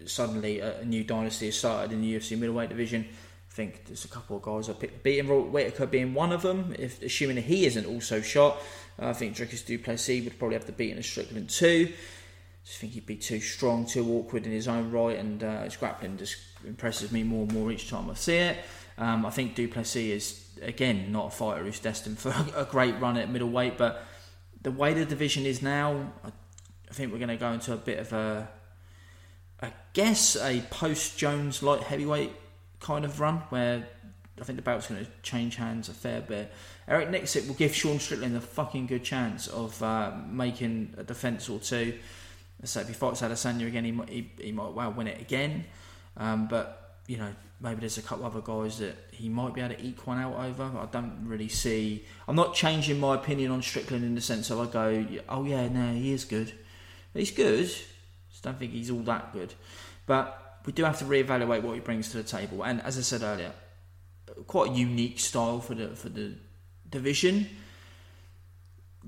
suddenly 0.05 0.59
a, 0.59 0.83
new 0.83 1.03
dynasty 1.03 1.45
has 1.45 1.55
started 1.59 1.91
in 1.91 2.01
the 2.01 2.15
UFC 2.15 2.35
middleweight 2.35 2.69
division. 2.69 3.05
I 3.07 3.53
think 3.53 3.85
there's 3.85 4.05
a 4.05 4.09
couple 4.09 4.37
of 4.37 4.41
guys 4.41 4.69
I 4.69 4.73
picked. 4.73 5.03
Beating 5.03 5.27
Whittaker 5.27 5.85
being 5.85 6.15
one 6.15 6.31
of 6.31 6.41
them, 6.41 6.75
if 6.79 7.01
assuming 7.03 7.37
he 7.43 7.67
isn't 7.67 7.85
also 7.85 8.21
shot. 8.21 8.57
I 8.97 9.13
think 9.13 9.35
Dricus 9.35 9.65
Du 9.65 9.77
Plessis 9.77 10.23
would 10.23 10.39
probably 10.39 10.55
have 10.55 10.65
to 10.65 10.71
beat 10.71 10.91
in 10.91 10.97
a 10.97 11.03
Strickland 11.03 11.49
too. 11.49 11.91
Just 12.65 12.79
think 12.79 12.93
he'd 12.93 13.05
be 13.05 13.17
too 13.17 13.39
strong, 13.39 13.85
too 13.85 14.09
awkward 14.13 14.45
in 14.45 14.51
his 14.51 14.67
own 14.67 14.91
right, 14.91 15.19
and 15.19 15.43
uh, 15.43 15.63
his 15.63 15.75
grappling 15.77 16.17
just 16.17 16.37
impresses 16.65 17.11
me 17.11 17.23
more 17.23 17.43
and 17.43 17.53
more 17.53 17.71
each 17.71 17.89
time 17.89 18.09
I 18.09 18.15
see 18.15 18.37
it. 18.37 18.57
Um, 18.97 19.25
I 19.25 19.29
think 19.29 19.55
Du 19.55 19.67
Plessis 19.67 19.95
is 19.95 20.59
again 20.61 21.11
not 21.11 21.27
a 21.27 21.29
fighter 21.29 21.63
who's 21.63 21.79
destined 21.79 22.17
for 22.17 22.29
a 22.55 22.65
great 22.65 22.99
run 22.99 23.17
at 23.17 23.29
middleweight, 23.29 23.77
but 23.77 24.03
the 24.61 24.71
way 24.71 24.93
the 24.93 25.05
division 25.05 25.45
is 25.45 25.61
now, 25.61 26.11
I, 26.23 26.29
I 26.89 26.93
think 26.93 27.11
we're 27.11 27.19
going 27.19 27.29
to 27.29 27.37
go 27.37 27.51
into 27.51 27.73
a 27.73 27.77
bit 27.77 27.99
of 27.99 28.13
a 28.13 28.49
I 29.61 29.71
guess, 29.93 30.35
a 30.35 30.61
post 30.69 31.17
Jones 31.17 31.63
light 31.63 31.81
heavyweight 31.83 32.31
kind 32.79 33.05
of 33.05 33.19
run 33.19 33.37
where 33.49 33.87
I 34.39 34.43
think 34.43 34.57
the 34.57 34.63
belt's 34.63 34.87
going 34.87 35.03
to 35.03 35.11
change 35.23 35.55
hands 35.55 35.87
a 35.87 35.93
fair 35.93 36.21
bit. 36.21 36.51
Eric 36.87 37.09
Nicksick 37.09 37.47
will 37.47 37.55
give 37.55 37.73
Sean 37.73 37.99
Strickland 37.99 38.35
a 38.35 38.41
fucking 38.41 38.87
good 38.87 39.03
chance 39.03 39.47
of 39.47 39.81
uh, 39.81 40.11
making 40.29 40.93
a 40.97 41.03
defence 41.03 41.47
or 41.49 41.59
two. 41.59 41.97
So 42.63 42.81
if 42.81 42.87
he 42.87 42.93
fights 42.93 43.21
Adesanya 43.21 43.67
again, 43.67 43.85
he 43.85 43.91
might, 43.91 44.09
he, 44.09 44.31
he 44.39 44.51
might 44.51 44.73
well 44.73 44.91
win 44.91 45.07
it 45.07 45.21
again. 45.21 45.65
Um, 46.17 46.47
but 46.47 46.97
you 47.07 47.17
know, 47.17 47.29
maybe 47.61 47.81
there's 47.81 47.97
a 47.97 48.01
couple 48.01 48.25
other 48.25 48.41
guys 48.41 48.79
that 48.79 48.95
he 49.11 49.29
might 49.29 49.53
be 49.53 49.61
able 49.61 49.75
to 49.75 49.85
eke 49.85 50.05
one 50.05 50.19
out 50.19 50.35
over. 50.35 50.63
I 50.63 50.87
don't 50.91 51.25
really 51.25 51.47
see. 51.47 52.05
I'm 52.27 52.35
not 52.35 52.53
changing 52.53 52.99
my 52.99 53.15
opinion 53.15 53.51
on 53.51 53.61
Strickland 53.61 54.03
in 54.03 54.15
the 54.15 54.21
sense 54.21 54.49
of 54.49 54.59
I 54.59 54.65
go, 54.71 55.05
oh 55.29 55.45
yeah, 55.45 55.67
no, 55.67 55.93
he 55.93 56.11
is 56.11 56.25
good. 56.25 56.51
He's 57.13 57.31
good. 57.31 57.67
Just 57.67 58.43
don't 58.43 58.57
think 58.59 58.71
he's 58.73 58.91
all 58.91 58.99
that 59.01 59.31
good. 59.31 59.53
But 60.05 60.59
we 60.65 60.73
do 60.73 60.83
have 60.83 60.99
to 60.99 61.05
reevaluate 61.05 61.61
what 61.61 61.73
he 61.75 61.79
brings 61.79 62.09
to 62.11 62.17
the 62.17 62.23
table. 62.23 62.63
And 62.63 62.81
as 62.81 62.97
I 62.97 63.01
said 63.01 63.21
earlier, 63.21 63.51
quite 64.47 64.71
a 64.71 64.73
unique 64.73 65.19
style 65.19 65.59
for 65.59 65.75
the 65.75 65.89
for 65.95 66.09
the 66.09 66.33
division. 66.89 67.47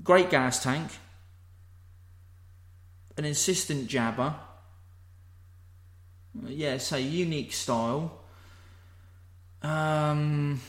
Great 0.02 0.30
gas 0.30 0.62
tank, 0.62 0.90
an 3.16 3.24
insistent 3.24 3.88
jabber. 3.88 4.34
Yeah, 6.46 6.78
say 6.78 7.02
unique 7.02 7.52
style. 7.52 8.20
Um, 9.62 10.60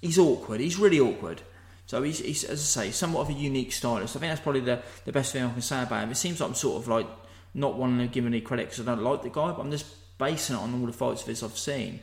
he's 0.00 0.18
awkward. 0.18 0.60
He's 0.60 0.78
really 0.78 1.00
awkward. 1.00 1.42
So 1.86 2.02
he's, 2.02 2.18
he's, 2.18 2.44
as 2.44 2.60
I 2.60 2.84
say, 2.84 2.90
somewhat 2.90 3.22
of 3.22 3.30
a 3.30 3.32
unique 3.32 3.72
stylist. 3.72 4.16
I 4.16 4.20
think 4.20 4.30
that's 4.30 4.42
probably 4.42 4.60
the, 4.60 4.82
the 5.04 5.12
best 5.12 5.32
thing 5.32 5.42
I 5.42 5.50
can 5.50 5.62
say 5.62 5.82
about 5.82 6.04
him. 6.04 6.10
It 6.10 6.16
seems 6.16 6.40
like 6.40 6.50
I'm 6.50 6.54
sort 6.54 6.82
of 6.82 6.88
like 6.88 7.06
not 7.54 7.76
wanting 7.76 8.06
to 8.06 8.12
give 8.12 8.24
him 8.24 8.32
any 8.32 8.42
credit 8.42 8.70
because 8.70 8.80
I 8.86 8.94
don't 8.94 9.02
like 9.02 9.22
the 9.22 9.30
guy, 9.30 9.52
but 9.52 9.60
I'm 9.60 9.70
just 9.70 9.86
basing 10.18 10.56
it 10.56 10.58
on 10.58 10.78
all 10.78 10.86
the 10.86 10.92
fights 10.92 11.22
of 11.22 11.28
his 11.28 11.42
I've 11.42 11.56
seen. 11.56 12.00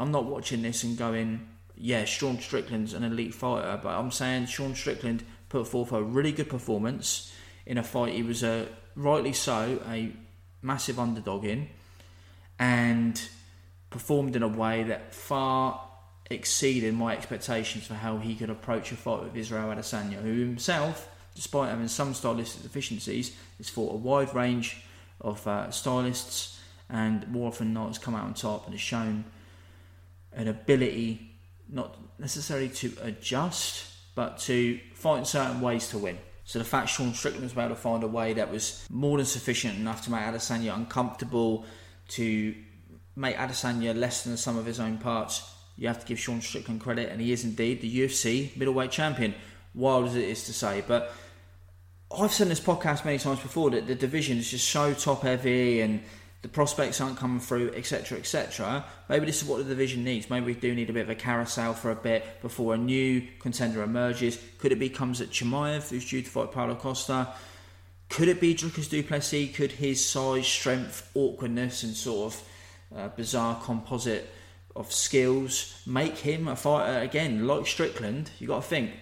I'm 0.00 0.10
not 0.10 0.24
watching 0.24 0.62
this 0.62 0.82
and 0.82 0.96
going, 0.96 1.46
yeah, 1.76 2.06
Sean 2.06 2.40
Strickland's 2.40 2.94
an 2.94 3.04
elite 3.04 3.34
fighter, 3.34 3.78
but 3.82 3.90
I'm 3.90 4.10
saying 4.10 4.46
Sean 4.46 4.74
Strickland 4.74 5.22
put 5.50 5.68
forth 5.68 5.92
a 5.92 6.02
really 6.02 6.32
good 6.32 6.48
performance 6.48 7.30
in 7.66 7.76
a 7.76 7.82
fight. 7.82 8.14
He 8.14 8.22
was 8.22 8.42
a 8.42 8.66
rightly 8.96 9.34
so 9.34 9.78
a 9.90 10.10
massive 10.62 10.98
underdog 10.98 11.44
in, 11.44 11.68
and 12.58 13.20
performed 13.90 14.36
in 14.36 14.42
a 14.42 14.48
way 14.48 14.84
that 14.84 15.14
far 15.14 15.82
exceeded 16.30 16.94
my 16.94 17.12
expectations 17.12 17.86
for 17.86 17.94
how 17.94 18.16
he 18.16 18.34
could 18.34 18.48
approach 18.48 18.92
a 18.92 18.96
fight 18.96 19.22
with 19.22 19.36
Israel 19.36 19.68
Adesanya, 19.68 20.22
who 20.22 20.40
himself, 20.40 21.10
despite 21.34 21.68
having 21.68 21.88
some 21.88 22.14
stylistic 22.14 22.62
deficiencies, 22.62 23.36
has 23.58 23.68
fought 23.68 23.92
a 23.92 23.96
wide 23.96 24.34
range 24.34 24.82
of 25.20 25.46
uh, 25.46 25.70
stylists 25.70 26.58
and 26.88 27.28
more 27.28 27.48
often 27.48 27.66
than 27.66 27.74
not 27.74 27.88
has 27.88 27.98
come 27.98 28.14
out 28.14 28.24
on 28.24 28.32
top 28.32 28.64
and 28.64 28.72
has 28.72 28.80
shown 28.80 29.24
an 30.32 30.48
ability 30.48 31.38
not 31.68 31.96
necessarily 32.18 32.68
to 32.68 32.92
adjust, 33.02 33.86
but 34.14 34.38
to 34.38 34.80
find 34.94 35.26
certain 35.26 35.60
ways 35.60 35.88
to 35.88 35.98
win. 35.98 36.18
So 36.44 36.58
the 36.58 36.64
fact 36.64 36.88
Sean 36.88 37.14
Strickland 37.14 37.44
was 37.44 37.56
able 37.56 37.68
to 37.68 37.76
find 37.76 38.02
a 38.02 38.08
way 38.08 38.32
that 38.32 38.50
was 38.50 38.84
more 38.90 39.18
than 39.18 39.26
sufficient 39.26 39.78
enough 39.78 40.02
to 40.04 40.10
make 40.10 40.22
Adesanya 40.22 40.74
uncomfortable, 40.74 41.64
to 42.08 42.54
make 43.14 43.36
Adesanya 43.36 43.96
less 43.96 44.24
than 44.24 44.32
the 44.32 44.38
sum 44.38 44.58
of 44.58 44.66
his 44.66 44.80
own 44.80 44.98
parts, 44.98 45.48
you 45.76 45.86
have 45.88 46.00
to 46.00 46.06
give 46.06 46.18
Sean 46.18 46.40
Strickland 46.40 46.80
credit, 46.80 47.10
and 47.10 47.20
he 47.20 47.32
is 47.32 47.44
indeed 47.44 47.80
the 47.80 48.00
UFC 48.00 48.56
middleweight 48.56 48.90
champion. 48.90 49.34
Wild 49.74 50.08
as 50.08 50.16
it 50.16 50.24
is 50.24 50.44
to 50.44 50.52
say, 50.52 50.82
but 50.86 51.14
I've 52.10 52.32
said 52.32 52.44
in 52.44 52.48
this 52.48 52.60
podcast 52.60 53.04
many 53.04 53.18
times 53.18 53.38
before 53.38 53.70
that 53.70 53.86
the 53.86 53.94
division 53.94 54.38
is 54.38 54.50
just 54.50 54.68
so 54.68 54.92
top 54.92 55.22
heavy 55.22 55.80
and 55.80 56.02
the 56.42 56.48
prospects 56.48 57.00
aren't 57.00 57.18
coming 57.18 57.40
through, 57.40 57.72
etc., 57.74 58.18
etc. 58.18 58.84
Maybe 59.08 59.26
this 59.26 59.42
is 59.42 59.48
what 59.48 59.58
the 59.58 59.64
division 59.64 60.04
needs. 60.04 60.30
Maybe 60.30 60.46
we 60.46 60.54
do 60.54 60.74
need 60.74 60.88
a 60.88 60.92
bit 60.92 61.02
of 61.02 61.10
a 61.10 61.14
carousel 61.14 61.74
for 61.74 61.90
a 61.90 61.96
bit 61.96 62.40
before 62.40 62.74
a 62.74 62.78
new 62.78 63.26
contender 63.40 63.82
emerges. 63.82 64.42
Could 64.58 64.72
it 64.72 64.78
be 64.78 64.88
Khamzat 64.88 65.28
Chimaev, 65.28 65.90
who's 65.90 66.08
due 66.08 66.22
to 66.22 66.30
fight 66.30 66.50
Paulo 66.50 66.74
Costa? 66.74 67.28
Could 68.08 68.28
it 68.28 68.40
be 68.40 68.54
Dricus 68.54 68.88
Du 68.88 69.02
Plessis? 69.02 69.54
Could 69.54 69.72
his 69.72 70.04
size, 70.04 70.46
strength, 70.46 71.10
awkwardness, 71.14 71.82
and 71.82 71.94
sort 71.94 72.32
of 72.32 72.42
uh, 72.96 73.08
bizarre 73.08 73.60
composite 73.62 74.28
of 74.74 74.90
skills 74.92 75.80
make 75.86 76.16
him 76.16 76.48
a 76.48 76.56
fighter 76.56 77.00
again? 77.00 77.46
Like 77.46 77.66
Strickland, 77.66 78.30
you 78.38 78.48
got 78.48 78.62
to 78.62 78.68
think 78.68 78.92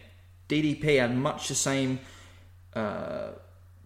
DDP 0.48 0.98
had 0.98 1.16
much 1.16 1.48
the 1.48 1.55
same. 1.55 2.01
Uh, 2.74 3.31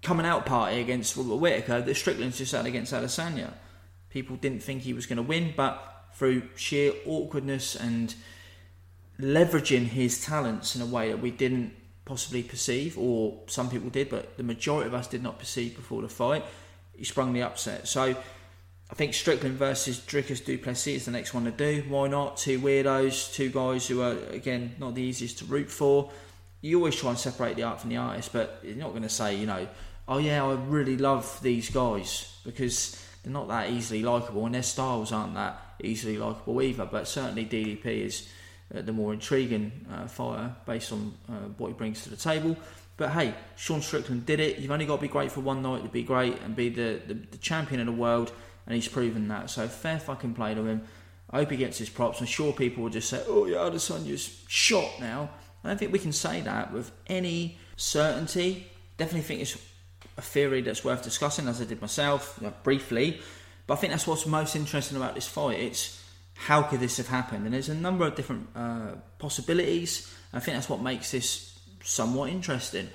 coming 0.03 0.27
out 0.27 0.45
party 0.47 0.81
against 0.81 1.17
Whittaker 1.17 1.81
that 1.81 1.95
Strickland's 1.95 2.38
just 2.38 2.53
had 2.53 2.67
against 2.67 2.93
Adesanya. 2.93 3.53
People 4.11 4.37
didn't 4.37 4.62
think 4.62 4.83
he 4.83 4.93
was 4.93 5.07
going 5.07 5.17
to 5.17 5.23
win, 5.23 5.55
but 5.57 6.07
through 6.15 6.43
sheer 6.57 6.93
awkwardness 7.07 7.75
and 7.75 8.15
leveraging 9.19 9.87
his 9.87 10.25
talents 10.25 10.75
in 10.77 10.83
a 10.83 10.87
way 10.87 11.11
that 11.11 11.21
we 11.21 11.31
didn't 11.31 11.73
possibly 12.05 12.43
perceive, 12.43 12.99
or 12.99 13.41
some 13.47 13.71
people 13.71 13.88
did, 13.88 14.09
but 14.09 14.37
the 14.37 14.43
majority 14.43 14.88
of 14.88 14.95
us 14.95 15.07
did 15.07 15.23
not 15.23 15.38
perceive 15.38 15.77
before 15.77 16.03
the 16.03 16.09
fight, 16.09 16.45
he 16.97 17.05
sprung 17.05 17.33
the 17.33 17.43
upset. 17.43 17.87
So 17.87 18.03
I 18.91 18.95
think 18.95 19.15
Strickland 19.15 19.57
versus 19.57 20.01
Dricus 20.01 20.45
Du 20.45 20.59
Plessis 20.59 20.97
is 20.97 21.05
the 21.07 21.12
next 21.12 21.33
one 21.33 21.45
to 21.45 21.51
do. 21.51 21.85
Why 21.88 22.09
not? 22.09 22.37
Two 22.37 22.61
weirdos, 22.61 23.33
two 23.33 23.51
guys 23.51 23.87
who 23.87 24.03
are, 24.03 24.19
again, 24.31 24.75
not 24.79 24.95
the 24.95 25.03
easiest 25.03 25.38
to 25.38 25.45
root 25.45 25.71
for. 25.71 26.11
You 26.61 26.79
always 26.79 26.97
try 26.97 27.11
and 27.11 27.19
separate 27.19 27.57
the 27.57 27.62
art 27.62 27.81
from 27.81 27.91
the 27.91 27.97
artist, 27.97 28.33
but 28.33 28.61
you're 28.62 28.77
not 28.77 28.91
going 28.91 29.03
to 29.03 29.09
say, 29.09 29.37
you 29.37 29.47
know, 29.47 29.67
oh 30.09 30.19
yeah, 30.19 30.45
I 30.45 30.55
really 30.55 30.97
love 30.97 31.41
these 31.43 31.71
guys 31.71 32.38
because 32.45 33.05
they're 33.23 33.33
not 33.33 33.49
that 33.49 33.71
easily 33.71 34.03
likable 34.03 34.47
and 34.47 34.55
their 34.55 34.62
styles 34.62 35.12
aren't 35.12 35.35
that 35.35 35.61
easily 35.83 36.19
likable 36.19 36.61
either. 36.62 36.87
But 36.87 37.09
certainly 37.09 37.47
DDP 37.47 37.87
is 37.87 38.29
uh, 38.75 38.83
the 38.83 38.93
more 38.93 39.12
intriguing 39.12 39.73
uh, 39.93 40.07
fighter 40.07 40.55
based 40.67 40.93
on 40.93 41.15
uh, 41.29 41.33
what 41.59 41.69
he 41.69 41.75
brings 41.75 42.03
to 42.05 42.11
the 42.11 42.17
table. 42.17 42.57
But 42.97 43.11
hey, 43.11 43.35
Sean 43.57 43.81
Strickland 43.81 44.27
did 44.27 44.41
it. 44.41 44.59
You've 44.59 44.71
only 44.71 44.87
got 44.87 44.97
to 44.97 45.03
be 45.03 45.09
great 45.09 45.33
for 45.33 45.41
one 45.41 45.62
night 45.62 45.83
to 45.83 45.88
be 45.88 46.03
great 46.03 46.41
and 46.43 46.55
be 46.55 46.69
the, 46.69 47.01
the, 47.07 47.15
the 47.15 47.38
champion 47.38 47.81
of 47.81 47.87
the 47.87 47.93
world, 47.93 48.33
and 48.67 48.75
he's 48.75 48.88
proven 48.88 49.29
that. 49.29 49.51
So 49.51 49.67
fair 49.67 49.99
fucking 49.99 50.35
play 50.35 50.55
to 50.55 50.65
him. 50.65 50.83
I 51.31 51.38
hope 51.38 51.51
he 51.51 51.57
gets 51.57 51.79
his 51.79 51.88
props. 51.88 52.21
I'm 52.21 52.27
sure 52.27 52.53
people 52.53 52.83
will 52.83 52.91
just 52.91 53.09
say, 53.09 53.23
oh 53.27 53.47
yeah, 53.47 53.57
Adesanya's 53.57 54.45
shot 54.49 55.01
now. 55.01 55.31
I 55.65 55.69
don't 55.69 55.79
think 55.79 55.93
we 55.93 55.99
can 55.99 56.12
say 56.12 56.43
that 56.43 56.73
with 56.73 56.93
any 57.07 57.59
certainty. 57.77 58.67
Definitely 58.99 59.23
think 59.23 59.41
it's 59.41 59.57
a 60.16 60.22
theory 60.22 60.61
that's 60.61 60.85
worth 60.85 61.03
discussing, 61.03 61.48
as 61.48 61.61
I 61.61 61.64
did 61.64 61.81
myself 61.81 62.38
briefly. 62.62 63.20
But 63.66 63.75
I 63.75 63.77
think 63.79 63.92
that's 63.92 64.07
what's 64.07 64.27
most 64.27 64.57
interesting 64.57 64.96
about 64.96 65.14
this 65.14 65.27
fight. 65.27 65.59
It's 65.59 66.03
how 66.35 66.62
could 66.62 66.81
this 66.81 66.96
have 66.96 67.09
happened? 67.09 67.44
And 67.44 67.55
there's 67.55 67.68
a 67.68 67.75
number 67.75 68.07
of 68.07 68.14
different 68.14 68.48
uh, 68.55 68.92
possibilities. 69.18 70.12
I 70.33 70.40
think 70.40 70.57
that's 70.57 70.68
what 70.68 70.83
makes 70.83 71.11
this 71.12 71.59
somewhat 71.83 72.31
interesting. 72.31 72.88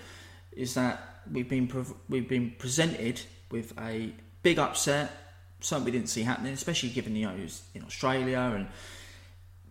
Is 0.51 0.73
that 0.73 1.21
we've 1.31 1.49
been 1.49 1.67
pre- 1.67 1.95
we've 2.09 2.27
been 2.27 2.51
presented 2.57 3.21
with 3.51 3.73
a 3.79 4.11
big 4.43 4.59
upset, 4.59 5.11
something 5.59 5.85
we 5.85 5.91
didn't 5.91 6.09
see 6.09 6.23
happening, 6.23 6.53
especially 6.53 6.89
given 6.89 7.15
you 7.15 7.27
know 7.27 7.35
he 7.35 7.43
was 7.43 7.63
in 7.73 7.83
Australia 7.83 8.51
and 8.55 8.67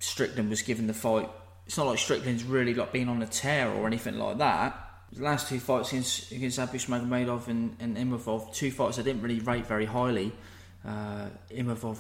Strickland 0.00 0.48
was 0.50 0.62
given 0.62 0.86
the 0.86 0.94
fight. 0.94 1.28
It's 1.66 1.76
not 1.76 1.86
like 1.86 1.98
Strickland's 1.98 2.44
really 2.44 2.74
like 2.74 2.92
been 2.92 3.08
on 3.08 3.20
a 3.22 3.26
tear 3.26 3.70
or 3.70 3.86
anything 3.86 4.18
like 4.18 4.38
that 4.38 4.85
the 5.12 5.22
last 5.22 5.48
two 5.48 5.60
fights 5.60 5.92
against 5.92 6.32
against 6.32 6.58
Abus 6.58 6.86
Magomedov 6.86 7.48
and, 7.48 7.76
and 7.80 8.54
two 8.54 8.70
fights 8.70 8.98
I 8.98 9.02
didn't 9.02 9.22
really 9.22 9.40
rate 9.40 9.66
very 9.66 9.86
highly. 9.86 10.32
Uh, 10.86 11.28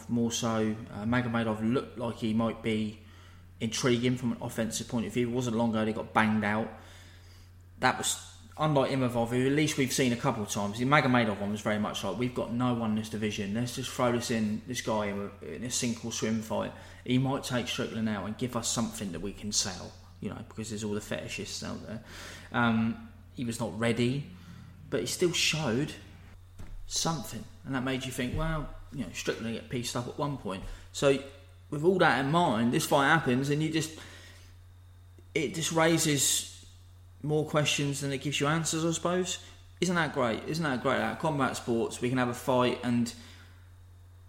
more 0.08 0.30
so. 0.30 0.74
Uh, 0.94 1.04
Magomedov 1.04 1.72
looked 1.72 1.98
like 1.98 2.16
he 2.16 2.32
might 2.32 2.62
be 2.62 3.00
intriguing 3.60 4.16
from 4.16 4.32
an 4.32 4.38
offensive 4.40 4.88
point 4.88 5.06
of 5.06 5.12
view. 5.12 5.28
It 5.28 5.32
wasn't 5.32 5.56
long 5.56 5.70
ago 5.70 5.84
he 5.84 5.92
got 5.92 6.12
banged 6.12 6.44
out. 6.44 6.68
That 7.80 7.98
was 7.98 8.18
unlike 8.58 8.90
Imavov, 8.90 9.28
who 9.28 9.46
at 9.46 9.52
least 9.52 9.76
we've 9.76 9.92
seen 9.92 10.12
a 10.12 10.16
couple 10.16 10.42
of 10.42 10.50
times. 10.50 10.78
The 10.78 10.84
Magomedov 10.84 11.40
one 11.40 11.50
was 11.50 11.60
very 11.60 11.78
much 11.78 12.04
like 12.04 12.18
we've 12.18 12.34
got 12.34 12.52
no 12.52 12.74
one 12.74 12.90
in 12.90 12.96
this 12.96 13.08
division. 13.08 13.54
Let's 13.54 13.76
just 13.76 13.90
throw 13.90 14.12
this 14.12 14.30
in 14.30 14.62
this 14.66 14.80
guy 14.80 15.06
in 15.06 15.30
a, 15.42 15.46
in 15.54 15.64
a 15.64 15.70
sink 15.70 16.04
or 16.04 16.12
swim 16.12 16.42
fight. 16.42 16.72
He 17.04 17.18
might 17.18 17.44
take 17.44 17.68
Strickland 17.68 18.08
out 18.08 18.24
and 18.24 18.38
give 18.38 18.56
us 18.56 18.68
something 18.68 19.12
that 19.12 19.20
we 19.20 19.32
can 19.32 19.52
sell 19.52 19.92
you 20.20 20.30
know, 20.30 20.38
because 20.48 20.70
there's 20.70 20.84
all 20.84 20.94
the 20.94 21.00
fetishists 21.00 21.64
out 21.64 21.86
there. 21.86 22.00
Um, 22.52 23.08
he 23.34 23.44
was 23.44 23.60
not 23.60 23.78
ready, 23.78 24.24
but 24.90 25.00
he 25.00 25.06
still 25.06 25.32
showed 25.32 25.92
something, 26.86 27.44
and 27.64 27.74
that 27.74 27.82
made 27.82 28.04
you 28.04 28.12
think, 28.12 28.36
well, 28.36 28.68
you 28.92 29.02
know, 29.02 29.10
Strickland 29.12 29.54
get 29.54 29.68
pieced 29.68 29.96
up 29.96 30.08
at 30.08 30.18
one 30.18 30.38
point. 30.38 30.62
So, 30.92 31.18
with 31.70 31.84
all 31.84 31.98
that 31.98 32.24
in 32.24 32.30
mind, 32.30 32.72
this 32.72 32.86
fight 32.86 33.08
happens, 33.08 33.50
and 33.50 33.62
you 33.62 33.70
just 33.70 33.92
it 35.34 35.54
just 35.54 35.72
raises 35.72 36.64
more 37.22 37.44
questions 37.44 38.00
than 38.00 38.12
it 38.12 38.18
gives 38.18 38.40
you 38.40 38.46
answers, 38.46 38.84
I 38.84 38.92
suppose. 38.92 39.38
Isn't 39.80 39.96
that 39.96 40.14
great? 40.14 40.42
Isn't 40.46 40.64
that 40.64 40.82
great? 40.82 40.98
At 40.98 41.18
combat 41.18 41.56
sports, 41.56 42.00
we 42.00 42.08
can 42.08 42.18
have 42.18 42.28
a 42.28 42.34
fight, 42.34 42.78
and 42.82 43.12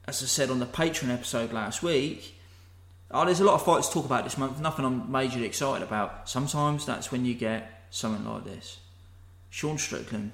as 0.06 0.22
I 0.22 0.26
said 0.26 0.50
on 0.50 0.60
the 0.60 0.66
Patreon 0.66 1.14
episode 1.14 1.54
last 1.54 1.84
week, 1.84 2.37
Oh, 3.10 3.24
there's 3.24 3.40
a 3.40 3.46
lot 3.46 3.56
of 3.56 3.64
fights 3.64 3.88
to 3.88 3.94
talk 3.94 4.06
about 4.06 4.26
this 4.26 4.38
month. 4.38 4.60
Nothing 4.60 4.86
I'm 4.86 5.08
majorly 5.08 5.44
excited 5.44 5.86
about. 5.86 6.30
Sometimes 6.30 6.86
that's 6.86 7.12
when 7.12 7.24
you 7.24 7.34
get 7.34 7.86
something 7.90 8.26
like 8.26 8.44
this. 8.44 8.80
Sean 9.50 9.78
Strickland 9.78 10.34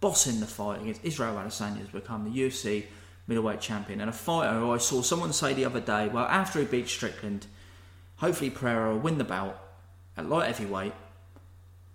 bossing 0.00 0.40
the 0.40 0.46
fight 0.46 0.82
against 0.82 1.04
Israel 1.04 1.36
Adesanya 1.36 1.78
has 1.78 1.88
become 1.88 2.24
the 2.24 2.40
UFC 2.40 2.84
middleweight 3.26 3.60
champion. 3.60 4.00
And 4.00 4.10
a 4.10 4.12
fighter 4.12 4.58
who 4.58 4.72
I 4.72 4.78
saw 4.78 5.02
someone 5.02 5.32
say 5.32 5.54
the 5.54 5.64
other 5.64 5.80
day, 5.80 6.08
well, 6.08 6.26
after 6.26 6.58
he 6.58 6.64
beats 6.66 6.92
Strickland, 6.92 7.46
hopefully 8.16 8.50
Pereira 8.50 8.92
will 8.92 9.00
win 9.00 9.18
the 9.18 9.24
bout 9.24 9.58
at 10.16 10.28
light 10.28 10.46
heavyweight 10.46 10.92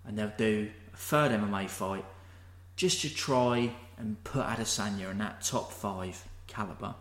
and 0.04 0.18
they'll 0.18 0.32
do 0.36 0.70
a 0.92 0.96
third 0.96 1.30
MMA 1.30 1.68
fight 1.68 2.04
just 2.74 3.02
to 3.02 3.14
try 3.14 3.70
and 3.98 4.22
put 4.24 4.46
Adesanya 4.46 5.10
in 5.10 5.18
that 5.18 5.42
top 5.42 5.72
five 5.72 6.24
caliber. 6.46 6.94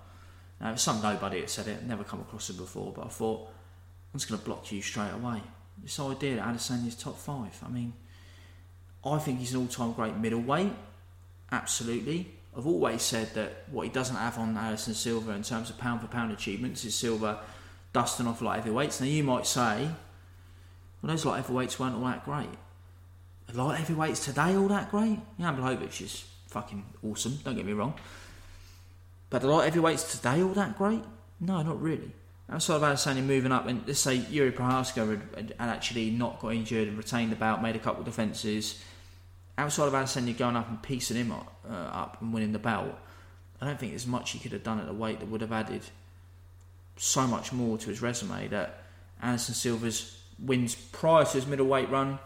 Now, 0.61 0.75
some 0.75 1.01
nobody 1.01 1.41
that 1.41 1.49
said 1.49 1.67
it, 1.67 1.83
never 1.83 2.03
come 2.03 2.19
across 2.19 2.49
it 2.49 2.57
before, 2.57 2.91
but 2.93 3.05
I 3.05 3.09
thought, 3.09 3.47
I'm 4.13 4.19
just 4.19 4.29
going 4.29 4.39
to 4.39 4.45
block 4.45 4.71
you 4.71 4.81
straight 4.81 5.11
away. 5.11 5.41
This 5.81 5.99
idea 5.99 6.35
that 6.35 6.45
Adesanya's 6.45 6.95
top 6.95 7.17
five, 7.17 7.57
I 7.65 7.69
mean, 7.69 7.93
I 9.05 9.17
think 9.19 9.39
he's 9.39 9.53
an 9.53 9.61
all 9.61 9.67
time 9.67 9.93
great 9.93 10.17
middleweight, 10.17 10.73
absolutely. 11.51 12.33
I've 12.57 12.67
always 12.67 13.01
said 13.01 13.33
that 13.35 13.63
what 13.71 13.83
he 13.83 13.89
doesn't 13.89 14.15
have 14.15 14.37
on 14.37 14.57
Anderson 14.57 14.93
Silva 14.93 15.31
in 15.31 15.43
terms 15.43 15.69
of 15.69 15.77
pound 15.77 16.01
for 16.01 16.07
pound 16.07 16.33
achievements 16.33 16.83
is 16.83 16.95
Silva 16.95 17.39
dusting 17.93 18.27
off 18.27 18.41
light 18.41 18.57
heavyweights. 18.57 18.99
Now, 18.99 19.07
you 19.07 19.23
might 19.23 19.45
say, 19.45 19.89
well, 21.01 21.11
those 21.11 21.25
light 21.25 21.37
heavyweights 21.37 21.79
weren't 21.79 21.95
all 21.95 22.05
that 22.05 22.25
great. 22.25 22.49
Light 23.53 23.77
heavyweights 23.77 24.25
today 24.25 24.55
all 24.55 24.67
that 24.67 24.91
great? 24.91 25.19
Jan 25.39 25.57
Blachowicz 25.57 26.01
is 26.01 26.25
fucking 26.47 26.83
awesome, 27.07 27.39
don't 27.43 27.55
get 27.55 27.65
me 27.65 27.73
wrong. 27.73 27.93
But 29.29 29.41
the 29.41 29.47
light 29.47 29.65
heavyweights 29.65 30.15
today 30.15 30.41
all 30.41 30.49
that 30.49 30.77
great? 30.77 31.03
No, 31.39 31.61
not 31.61 31.81
really. 31.81 32.11
Outside 32.51 32.77
of 32.77 32.81
Adesanya 32.81 33.23
moving 33.23 33.51
up, 33.51 33.67
and 33.67 33.83
let's 33.85 33.99
say 33.99 34.17
Jiri 34.17 34.51
Prochazka 34.51 35.07
had, 35.35 35.53
had 35.59 35.69
actually 35.69 36.09
not 36.09 36.39
got 36.39 36.53
injured 36.53 36.87
and 36.87 36.97
retained 36.97 37.31
the 37.31 37.35
bout, 37.35 37.61
made 37.61 37.75
a 37.75 37.79
couple 37.79 37.99
of 37.99 38.05
defences. 38.05 38.83
Outside 39.57 39.87
of 39.87 39.93
Adesanya 39.93 40.35
going 40.35 40.55
up 40.55 40.67
and 40.67 40.81
piecing 40.81 41.17
him 41.17 41.31
up, 41.31 41.53
uh, 41.69 41.73
up 41.73 42.17
and 42.21 42.33
winning 42.33 42.53
the 42.53 42.59
belt, 42.59 42.95
I 43.61 43.65
don't 43.65 43.79
think 43.79 43.91
there's 43.91 44.07
much 44.07 44.31
he 44.31 44.39
could 44.39 44.53
have 44.53 44.63
done 44.63 44.79
at 44.79 44.87
the 44.87 44.93
weight 44.93 45.19
that 45.19 45.29
would 45.29 45.41
have 45.41 45.51
added 45.51 45.81
so 46.97 47.27
much 47.27 47.53
more 47.53 47.77
to 47.77 47.89
his 47.89 48.01
resume 48.01 48.47
that 48.47 48.83
Anderson 49.21 49.53
Silva's 49.53 50.17
wins 50.39 50.75
prior 50.75 51.25
to 51.25 51.31
his 51.31 51.45
middleweight 51.45 51.89
run, 51.89 52.19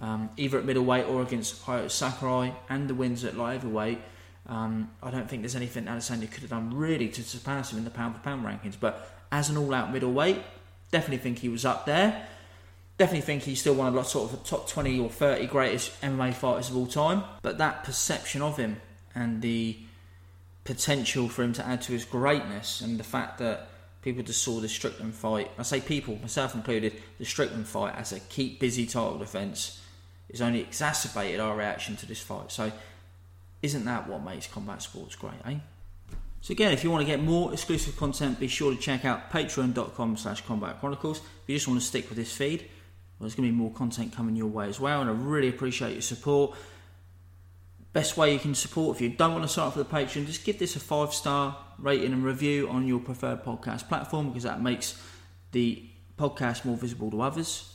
um, 0.00 0.30
either 0.36 0.58
at 0.58 0.64
middleweight 0.64 1.06
or 1.06 1.22
against 1.22 1.62
Sakurai, 1.88 2.54
and 2.68 2.88
the 2.88 2.94
wins 2.94 3.24
at 3.24 3.36
light 3.36 3.54
heavyweight. 3.54 4.00
Um, 4.48 4.90
I 5.02 5.10
don't 5.10 5.28
think 5.28 5.42
there's 5.42 5.56
anything 5.56 5.84
Adesanya 5.84 6.30
could 6.30 6.40
have 6.40 6.50
done 6.50 6.74
really 6.74 7.08
to 7.08 7.22
surpass 7.22 7.72
him 7.72 7.78
in 7.78 7.84
the 7.84 7.90
pound 7.90 8.14
for 8.14 8.20
pound 8.22 8.44
rankings. 8.44 8.76
But 8.78 9.10
as 9.30 9.50
an 9.50 9.56
all 9.56 9.74
out 9.74 9.92
middleweight, 9.92 10.42
definitely 10.90 11.18
think 11.18 11.38
he 11.38 11.48
was 11.48 11.64
up 11.64 11.84
there. 11.86 12.26
Definitely 12.96 13.22
think 13.22 13.42
he's 13.42 13.60
still 13.60 13.74
one 13.74 13.86
of 13.86 13.94
the 13.94 14.02
sort 14.02 14.32
of 14.32 14.38
the 14.38 14.48
top 14.48 14.68
20 14.68 14.98
or 14.98 15.10
30 15.10 15.46
greatest 15.46 16.00
MMA 16.00 16.34
fighters 16.34 16.70
of 16.70 16.76
all 16.76 16.86
time. 16.86 17.22
But 17.42 17.58
that 17.58 17.84
perception 17.84 18.42
of 18.42 18.56
him 18.56 18.80
and 19.14 19.42
the 19.42 19.76
potential 20.64 21.28
for 21.28 21.42
him 21.42 21.52
to 21.54 21.66
add 21.66 21.82
to 21.82 21.92
his 21.92 22.04
greatness 22.04 22.80
and 22.80 22.98
the 22.98 23.04
fact 23.04 23.38
that 23.38 23.68
people 24.02 24.22
just 24.22 24.42
saw 24.42 24.60
the 24.60 24.68
Strickland 24.68 25.14
fight, 25.14 25.50
I 25.58 25.62
say 25.62 25.80
people, 25.80 26.18
myself 26.20 26.54
included, 26.54 27.00
the 27.18 27.24
Strickland 27.24 27.66
fight 27.66 27.94
as 27.96 28.12
a 28.12 28.20
keep 28.20 28.60
busy 28.60 28.86
title 28.86 29.18
defence 29.18 29.80
has 30.30 30.42
only 30.42 30.60
exacerbated 30.60 31.40
our 31.40 31.56
reaction 31.56 31.96
to 31.96 32.06
this 32.06 32.20
fight. 32.20 32.52
So 32.52 32.70
isn't 33.62 33.84
that 33.84 34.08
what 34.08 34.22
makes 34.22 34.46
combat 34.46 34.82
sports 34.82 35.16
great, 35.16 35.34
eh? 35.44 35.56
So 36.40 36.52
again, 36.52 36.72
if 36.72 36.84
you 36.84 36.90
want 36.90 37.02
to 37.02 37.06
get 37.06 37.22
more 37.22 37.52
exclusive 37.52 37.96
content, 37.96 38.38
be 38.38 38.48
sure 38.48 38.72
to 38.72 38.80
check 38.80 39.04
out 39.04 39.30
patreon.com 39.30 40.16
slash 40.16 40.40
combat 40.42 40.78
chronicles. 40.78 41.18
If 41.18 41.48
you 41.48 41.56
just 41.56 41.66
want 41.66 41.80
to 41.80 41.86
stick 41.86 42.08
with 42.08 42.16
this 42.16 42.32
feed, 42.32 42.60
well, 42.60 43.26
there's 43.26 43.34
going 43.34 43.48
to 43.48 43.52
be 43.52 43.58
more 43.58 43.72
content 43.72 44.12
coming 44.12 44.36
your 44.36 44.46
way 44.46 44.68
as 44.68 44.78
well, 44.78 45.00
and 45.00 45.10
I 45.10 45.12
really 45.12 45.48
appreciate 45.48 45.92
your 45.92 46.02
support. 46.02 46.56
Best 47.92 48.16
way 48.16 48.32
you 48.32 48.38
can 48.38 48.54
support, 48.54 48.96
if 48.96 49.02
you 49.02 49.08
don't 49.08 49.32
want 49.32 49.42
to 49.42 49.48
sign 49.48 49.66
up 49.66 49.72
for 49.72 49.80
the 49.80 49.84
Patreon, 49.84 50.26
just 50.26 50.44
give 50.44 50.58
this 50.58 50.76
a 50.76 50.80
five 50.80 51.12
star 51.12 51.56
rating 51.78 52.12
and 52.12 52.24
review 52.24 52.68
on 52.68 52.86
your 52.86 53.00
preferred 53.00 53.42
podcast 53.42 53.88
platform 53.88 54.28
because 54.28 54.44
that 54.44 54.62
makes 54.62 55.00
the 55.52 55.84
podcast 56.16 56.64
more 56.64 56.76
visible 56.76 57.10
to 57.10 57.20
others. 57.22 57.74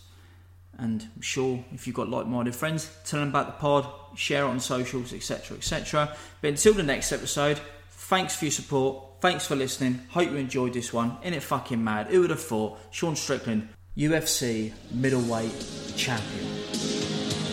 And 0.77 1.07
I'm 1.15 1.21
sure 1.21 1.63
if 1.71 1.85
you've 1.85 1.95
got 1.95 2.09
like 2.09 2.25
minded 2.25 2.55
friends, 2.55 2.89
tell 3.05 3.19
them 3.19 3.29
about 3.29 3.47
the 3.47 3.53
pod, 3.53 3.85
share 4.15 4.43
it 4.43 4.47
on 4.47 4.59
socials, 4.59 5.13
etc. 5.13 5.57
etc. 5.57 6.15
But 6.41 6.49
until 6.49 6.73
the 6.73 6.83
next 6.83 7.11
episode, 7.11 7.59
thanks 7.91 8.35
for 8.35 8.45
your 8.45 8.51
support, 8.51 9.03
thanks 9.21 9.45
for 9.45 9.55
listening. 9.55 10.01
Hope 10.09 10.29
you 10.29 10.37
enjoyed 10.37 10.73
this 10.73 10.91
one. 10.91 11.17
In 11.23 11.33
it 11.33 11.43
fucking 11.43 11.83
mad. 11.83 12.07
Who 12.07 12.21
would 12.21 12.31
have 12.31 12.41
thought? 12.41 12.79
Sean 12.91 13.15
Strickland, 13.15 13.69
UFC 13.95 14.73
middleweight 14.91 15.53
champion. 15.95 17.52